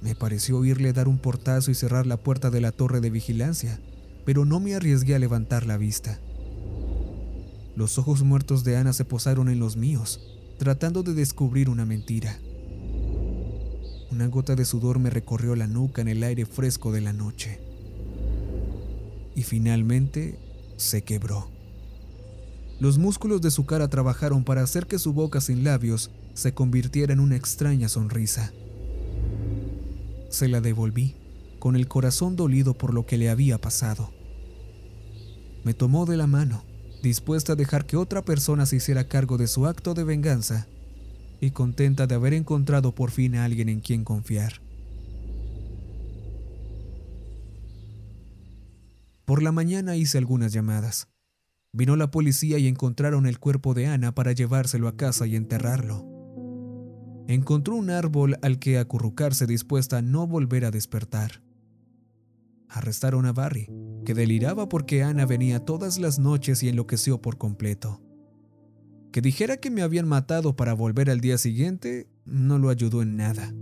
Me 0.02 0.15
pareció 0.15 0.58
oírle 0.60 0.93
dar 0.93 1.08
un 1.08 1.17
portazo 1.17 1.72
y 1.72 1.76
cerrar 1.76 2.06
la 2.08 2.17
puerta 2.17 2.50
de 2.50 2.62
la 2.62 2.72
torre 2.72 3.02
de 3.02 3.10
vigilancia, 3.10 3.80
pero 4.26 4.45
no 4.45 4.60
me 4.60 4.76
arriesgué 4.76 5.15
a 5.15 5.19
levantar 5.19 5.65
la 5.65 5.78
vista. 5.78 6.19
Los 7.76 7.98
ojos 7.98 8.24
muertos 8.24 8.63
de 8.63 8.78
Ana 8.78 8.93
se 8.93 9.06
posaron 9.06 9.50
en 9.50 9.60
los 9.60 9.76
míos, 9.76 10.22
tratando 10.58 11.04
de 11.04 11.13
descubrir 11.13 11.69
una 11.69 11.86
mentira. 11.86 12.39
Una 14.12 14.26
gota 14.26 14.56
de 14.56 14.65
sudor 14.65 14.98
me 14.98 15.12
recorrió 15.12 15.56
la 15.56 15.67
nuca 15.67 16.02
en 16.02 16.08
el 16.08 16.24
aire 16.24 16.45
fresco 16.45 16.91
de 16.91 17.02
la 17.02 17.13
noche. 17.13 17.60
Y 19.36 19.43
finalmente 19.43 20.39
se 20.78 21.04
quebró. 21.04 21.52
Los 22.80 22.98
músculos 22.98 23.41
de 23.41 23.52
su 23.52 23.65
cara 23.65 23.88
trabajaron 23.88 24.43
para 24.43 24.63
hacer 24.63 24.88
que 24.88 24.98
su 24.98 25.13
boca 25.13 25.41
sin 25.41 25.63
labios 25.63 26.10
se 26.34 26.54
convirtiera 26.54 27.13
en 27.13 27.19
una 27.19 27.36
extraña 27.36 27.88
sonrisa. 27.88 28.52
Se 30.30 30.48
la 30.48 30.60
devolví, 30.60 31.15
con 31.60 31.76
el 31.76 31.88
corazón 31.88 32.36
dolido 32.36 32.74
por 32.74 32.93
lo 32.93 33.06
que 33.06 33.17
le 33.17 33.30
había 33.30 33.60
pasado. 33.60 34.12
Me 35.63 35.76
tomó 35.76 36.06
de 36.06 36.17
la 36.17 36.26
mano, 36.26 36.63
dispuesta 37.04 37.54
a 37.54 37.56
dejar 37.56 37.86
que 37.86 37.98
otra 37.98 38.24
persona 38.24 38.65
se 38.65 38.78
hiciera 38.78 39.08
cargo 39.08 39.38
de 39.38 39.48
su 39.48 39.67
acto 39.67 39.93
de 39.93 40.04
venganza 40.04 40.67
y 41.41 41.52
contenta 41.52 42.08
de 42.08 42.15
haber 42.15 42.34
encontrado 42.34 42.93
por 42.93 43.12
fin 43.12 43.36
a 43.36 43.45
alguien 43.45 43.69
en 43.69 43.80
quien 43.80 44.04
confiar. 44.04 44.62
Por 49.25 49.43
la 49.43 49.52
mañana 49.52 49.95
hice 49.95 50.17
algunas 50.17 50.54
llamadas. 50.54 51.08
Vino 51.71 51.95
la 51.95 52.10
policía 52.10 52.58
y 52.58 52.67
encontraron 52.67 53.28
el 53.28 53.38
cuerpo 53.38 53.75
de 53.75 53.86
Ana 53.86 54.15
para 54.15 54.32
llevárselo 54.32 54.88
a 54.88 54.97
casa 54.97 55.28
y 55.28 55.36
enterrarlo. 55.36 56.04
Encontró 57.28 57.75
un 57.75 57.91
árbol 57.91 58.39
al 58.41 58.58
que 58.58 58.80
acurrucarse 58.80 59.45
dispuesta 59.45 59.99
a 59.99 60.02
no 60.02 60.25
volver 60.25 60.65
a 60.65 60.71
despertar. 60.71 61.43
Arrestaron 62.69 63.28
a 63.28 63.34
Barry, 63.34 63.67
que 64.04 64.15
deliraba 64.15 64.67
porque 64.67 65.04
Ana 65.04 65.28
venía 65.28 65.60
todas 65.60 65.99
las 65.99 66.17
noches 66.17 66.63
y 66.63 66.69
enloqueció 66.69 67.21
por 67.21 67.38
completo. 67.38 68.02
Que 69.12 69.22
dijera 69.22 69.58
que 69.58 69.72
me 69.72 69.82
habían 69.82 70.08
matado 70.08 70.56
para 70.56 70.74
volver 70.74 71.10
al 71.10 71.19
día 71.19 71.38
siguiente 71.38 72.08
no 72.26 72.60
lo 72.60 72.69
ayudó 72.69 73.02
en 73.02 73.17
nada. 73.17 73.54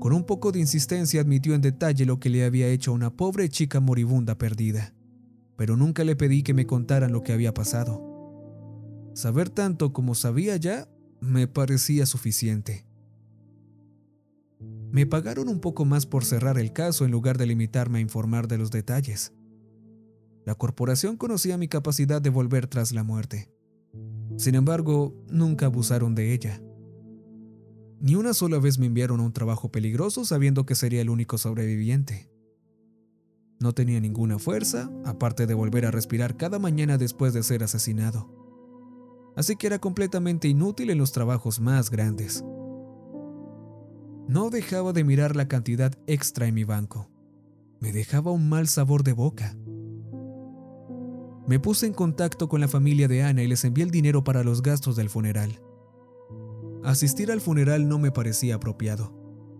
Con 0.00 0.12
un 0.12 0.24
poco 0.24 0.52
de 0.52 0.60
insistencia 0.60 1.20
admitió 1.20 1.54
en 1.54 1.60
detalle 1.60 2.06
lo 2.06 2.18
que 2.18 2.30
le 2.30 2.44
había 2.44 2.68
hecho 2.68 2.90
a 2.90 2.94
una 2.94 3.10
pobre 3.16 3.48
chica 3.48 3.80
moribunda 3.80 4.36
perdida 4.38 4.94
pero 5.60 5.76
nunca 5.76 6.04
le 6.04 6.16
pedí 6.16 6.42
que 6.42 6.54
me 6.54 6.66
contaran 6.66 7.12
lo 7.12 7.22
que 7.22 7.34
había 7.34 7.52
pasado. 7.52 8.00
Saber 9.12 9.50
tanto 9.50 9.92
como 9.92 10.14
sabía 10.14 10.56
ya 10.56 10.88
me 11.20 11.48
parecía 11.48 12.06
suficiente. 12.06 12.86
Me 14.90 15.04
pagaron 15.04 15.50
un 15.50 15.60
poco 15.60 15.84
más 15.84 16.06
por 16.06 16.24
cerrar 16.24 16.58
el 16.58 16.72
caso 16.72 17.04
en 17.04 17.10
lugar 17.10 17.36
de 17.36 17.44
limitarme 17.44 17.98
a 17.98 18.00
informar 18.00 18.48
de 18.48 18.56
los 18.56 18.70
detalles. 18.70 19.34
La 20.46 20.54
corporación 20.54 21.18
conocía 21.18 21.58
mi 21.58 21.68
capacidad 21.68 22.22
de 22.22 22.30
volver 22.30 22.66
tras 22.66 22.92
la 22.92 23.04
muerte. 23.04 23.50
Sin 24.40 24.54
embargo, 24.54 25.14
nunca 25.28 25.66
abusaron 25.66 26.14
de 26.14 26.32
ella. 26.32 26.62
Ni 28.00 28.14
una 28.14 28.32
sola 28.32 28.58
vez 28.58 28.78
me 28.78 28.86
enviaron 28.86 29.20
a 29.20 29.22
un 29.22 29.34
trabajo 29.34 29.70
peligroso 29.70 30.24
sabiendo 30.24 30.64
que 30.64 30.74
sería 30.74 31.02
el 31.02 31.10
único 31.10 31.36
sobreviviente. 31.36 32.30
No 33.58 33.74
tenía 33.74 34.00
ninguna 34.00 34.38
fuerza, 34.38 34.90
aparte 35.04 35.46
de 35.46 35.52
volver 35.52 35.84
a 35.84 35.90
respirar 35.90 36.38
cada 36.38 36.58
mañana 36.58 36.96
después 36.96 37.34
de 37.34 37.42
ser 37.42 37.62
asesinado. 37.62 38.34
Así 39.36 39.56
que 39.56 39.66
era 39.66 39.78
completamente 39.78 40.48
inútil 40.48 40.88
en 40.88 40.96
los 40.96 41.12
trabajos 41.12 41.60
más 41.60 41.90
grandes. 41.90 42.42
No 44.26 44.48
dejaba 44.48 44.94
de 44.94 45.04
mirar 45.04 45.36
la 45.36 45.48
cantidad 45.48 45.92
extra 46.06 46.46
en 46.46 46.54
mi 46.54 46.64
banco. 46.64 47.10
Me 47.78 47.92
dejaba 47.92 48.30
un 48.30 48.48
mal 48.48 48.68
sabor 48.68 49.02
de 49.02 49.12
boca. 49.12 49.54
Me 51.50 51.58
puse 51.58 51.84
en 51.84 51.94
contacto 51.94 52.48
con 52.48 52.60
la 52.60 52.68
familia 52.68 53.08
de 53.08 53.24
Ana 53.24 53.42
y 53.42 53.48
les 53.48 53.64
envié 53.64 53.82
el 53.82 53.90
dinero 53.90 54.22
para 54.22 54.44
los 54.44 54.62
gastos 54.62 54.94
del 54.94 55.10
funeral. 55.10 55.60
Asistir 56.84 57.32
al 57.32 57.40
funeral 57.40 57.88
no 57.88 57.98
me 57.98 58.12
parecía 58.12 58.54
apropiado, 58.54 59.12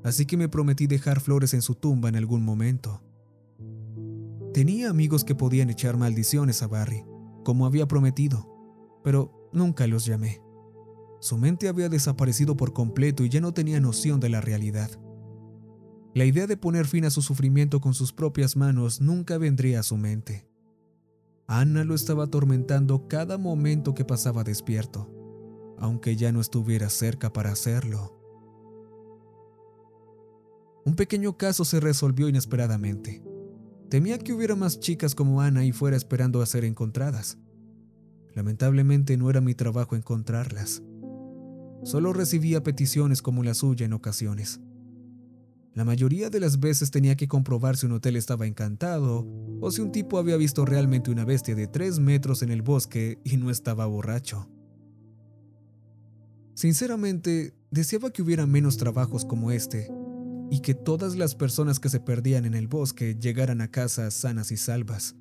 así 0.05 0.25
que 0.25 0.37
me 0.37 0.49
prometí 0.49 0.87
dejar 0.87 1.19
flores 1.19 1.53
en 1.53 1.63
su 1.63 1.75
tumba 1.75 2.09
en 2.09 2.15
algún 2.15 2.45
momento. 2.45 3.03
Tenía 4.55 4.89
amigos 4.89 5.25
que 5.25 5.35
podían 5.35 5.69
echar 5.69 5.97
maldiciones 5.97 6.63
a 6.63 6.69
Barry, 6.69 7.05
como 7.43 7.67
había 7.67 7.89
prometido, 7.89 8.47
pero 9.03 9.51
nunca 9.53 9.89
los 9.89 10.05
llamé. 10.05 10.41
Su 11.19 11.39
mente 11.39 11.67
había 11.67 11.89
desaparecido 11.89 12.57
por 12.57 12.73
completo 12.73 13.25
y 13.25 13.31
ya 13.31 13.41
no 13.41 13.53
tenía 13.53 13.81
noción 13.81 14.21
de 14.21 14.29
la 14.29 14.41
realidad. 14.41 14.93
La 16.15 16.25
idea 16.25 16.47
de 16.47 16.57
poner 16.57 16.87
fin 16.87 17.05
a 17.05 17.11
su 17.11 17.21
sufrimiento 17.21 17.81
con 17.81 17.95
sus 17.95 18.13
propias 18.13 18.57
manos 18.57 19.01
nunca 19.01 19.39
vendría 19.39 19.81
a 19.81 19.83
su 19.83 19.97
mente. 19.97 20.50
Ana 21.53 21.83
lo 21.83 21.97
estaba 21.97 22.27
atormentando 22.27 23.09
cada 23.09 23.37
momento 23.37 23.93
que 23.93 24.05
pasaba 24.05 24.45
despierto, 24.45 25.11
aunque 25.79 26.15
ya 26.15 26.31
no 26.31 26.41
estuviera 26.41 26.89
cerca 26.89 27.33
para 27.33 27.51
hacerlo. 27.51 28.17
Un 30.85 30.95
pequeño 30.95 31.37
caso 31.37 31.65
se 31.65 31.81
resolvió 31.81 32.29
inesperadamente. 32.29 33.25
Temía 33.89 34.17
que 34.19 34.33
hubiera 34.33 34.55
más 34.55 34.79
chicas 34.79 35.17
como 35.17 35.41
Ana 35.41 35.65
y 35.65 35.73
fuera 35.73 35.97
esperando 35.97 36.41
a 36.41 36.47
ser 36.47 36.65
encontradas. 36.65 37.37
Lamentablemente 38.33 39.17
no 39.17 39.29
era 39.29 39.41
mi 39.41 39.57
trabajo 39.57 39.97
encontrarlas. 39.97 40.85
Solo 41.83 42.13
recibía 42.13 42.63
peticiones 42.63 43.23
como 43.23 43.43
la 43.43 43.55
suya 43.55 43.87
en 43.87 43.93
ocasiones. 43.95 44.61
La 45.75 45.85
mayoría 45.85 46.31
de 46.31 46.41
las 46.41 46.59
veces 46.59 46.91
tenía 46.91 47.17
que 47.17 47.29
comprobar 47.29 47.77
si 47.77 47.87
un 47.87 47.93
hotel 47.93 48.17
estaba 48.17 48.47
encantado 48.47 49.27
o 49.61 49.71
si 49.71 49.81
un 49.81 49.93
tipo 49.93 50.19
había 50.19 50.37
visto 50.37 50.65
realmente 50.65 51.11
una 51.11 51.25
bestia 51.25 51.55
de 51.55 51.69
tres 51.69 52.01
metros 52.01 52.43
en 52.43 52.51
el 52.51 52.63
bosque 52.63 53.21
y 53.25 53.37
no 53.37 53.51
estaba 53.51 53.87
borracho. 53.87 54.49
Sinceramente, 56.55 57.55
deseaba 57.71 58.11
que 58.11 58.23
hubiera 58.23 58.47
menos 58.47 58.77
trabajos 58.77 59.25
como 59.25 59.53
este 59.53 59.89
y 60.51 60.61
que 60.61 60.75
todas 60.75 61.17
las 61.17 61.37
personas 61.37 61.79
que 61.79 61.89
se 61.89 62.01
perdían 62.01 62.45
en 62.45 62.55
el 62.55 62.67
bosque 62.67 63.17
llegaran 63.19 63.61
a 63.61 63.71
casa 63.71 64.11
sanas 64.11 64.51
y 64.51 64.57
salvas. 64.57 65.15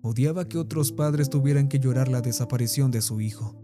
Odiaba 0.00 0.48
que 0.48 0.58
otros 0.58 0.90
padres 0.90 1.28
tuvieran 1.28 1.68
que 1.68 1.78
llorar 1.78 2.08
la 2.08 2.22
desaparición 2.22 2.90
de 2.90 3.02
su 3.02 3.20
hijo. 3.20 3.54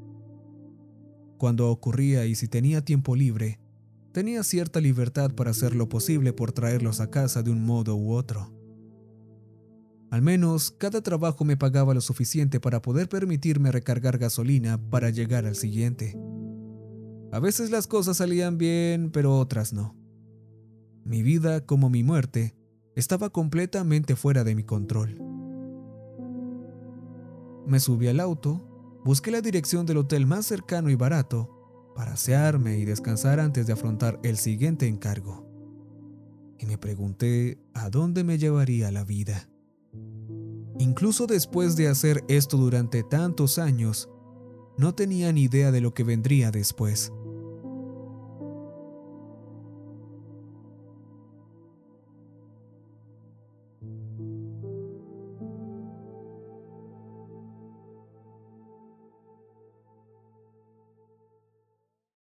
Cuando 1.39 1.71
ocurría 1.71 2.27
y 2.27 2.35
si 2.35 2.47
tenía 2.47 2.85
tiempo 2.85 3.17
libre, 3.17 3.59
tenía 4.13 4.43
cierta 4.43 4.81
libertad 4.81 5.35
para 5.35 5.51
hacer 5.51 5.75
lo 5.75 5.89
posible 5.89 6.33
por 6.33 6.53
traerlos 6.53 7.01
a 7.01 7.11
casa 7.11 7.43
de 7.43 7.51
un 7.51 7.65
modo 7.65 7.97
u 7.97 8.13
otro. 8.13 8.53
Al 10.11 10.23
menos 10.23 10.71
cada 10.71 11.03
trabajo 11.03 11.45
me 11.45 11.57
pagaba 11.57 11.93
lo 11.93 12.01
suficiente 12.01 12.61
para 12.61 12.81
poder 12.81 13.09
permitirme 13.09 13.71
recargar 13.71 14.17
gasolina 14.19 14.79
para 14.91 15.11
llegar 15.11 15.45
al 15.45 15.55
siguiente. 15.55 16.19
A 17.31 17.41
veces 17.41 17.71
las 17.71 17.87
cosas 17.87 18.17
salían 18.17 18.57
bien, 18.57 19.11
pero 19.11 19.37
otras 19.37 19.75
no. 19.75 19.95
Mi 21.05 21.23
vida, 21.23 21.67
como 21.67 21.91
mi 21.91 22.03
muerte, 22.03 22.57
estaba 22.97 23.31
completamente 23.31 24.17
fuera 24.17 24.45
de 24.45 24.55
mi 24.55 24.65
control. 24.65 25.21
Me 27.67 27.81
subí 27.81 28.09
al 28.09 28.21
auto, 28.21 29.01
busqué 29.05 29.31
la 29.31 29.43
dirección 29.43 29.85
del 29.85 29.99
hotel 29.99 30.27
más 30.27 30.47
cercano 30.47 30.89
y 30.89 30.95
barato 30.95 31.58
para 31.99 32.13
asearme 32.13 32.79
y 32.79 32.85
descansar 32.85 33.41
antes 33.41 33.67
de 33.67 33.73
afrontar 33.73 34.21
el 34.23 34.37
siguiente 34.37 34.87
encargo. 34.87 35.45
Y 36.57 36.65
me 36.65 36.79
pregunté 36.79 37.59
a 37.75 37.91
dónde 37.91 38.23
me 38.23 38.39
llevaría 38.39 38.93
la 38.93 39.03
vida. 39.03 39.49
Incluso 40.79 41.27
después 41.27 41.75
de 41.75 41.89
hacer 41.89 42.23
esto 42.29 42.57
durante 42.57 43.03
tantos 43.03 43.59
años, 43.59 44.09
no 44.77 44.95
tenía 44.95 45.33
ni 45.33 45.43
idea 45.43 45.73
de 45.73 45.81
lo 45.81 45.93
que 45.93 46.05
vendría 46.05 46.53
después. 46.53 47.13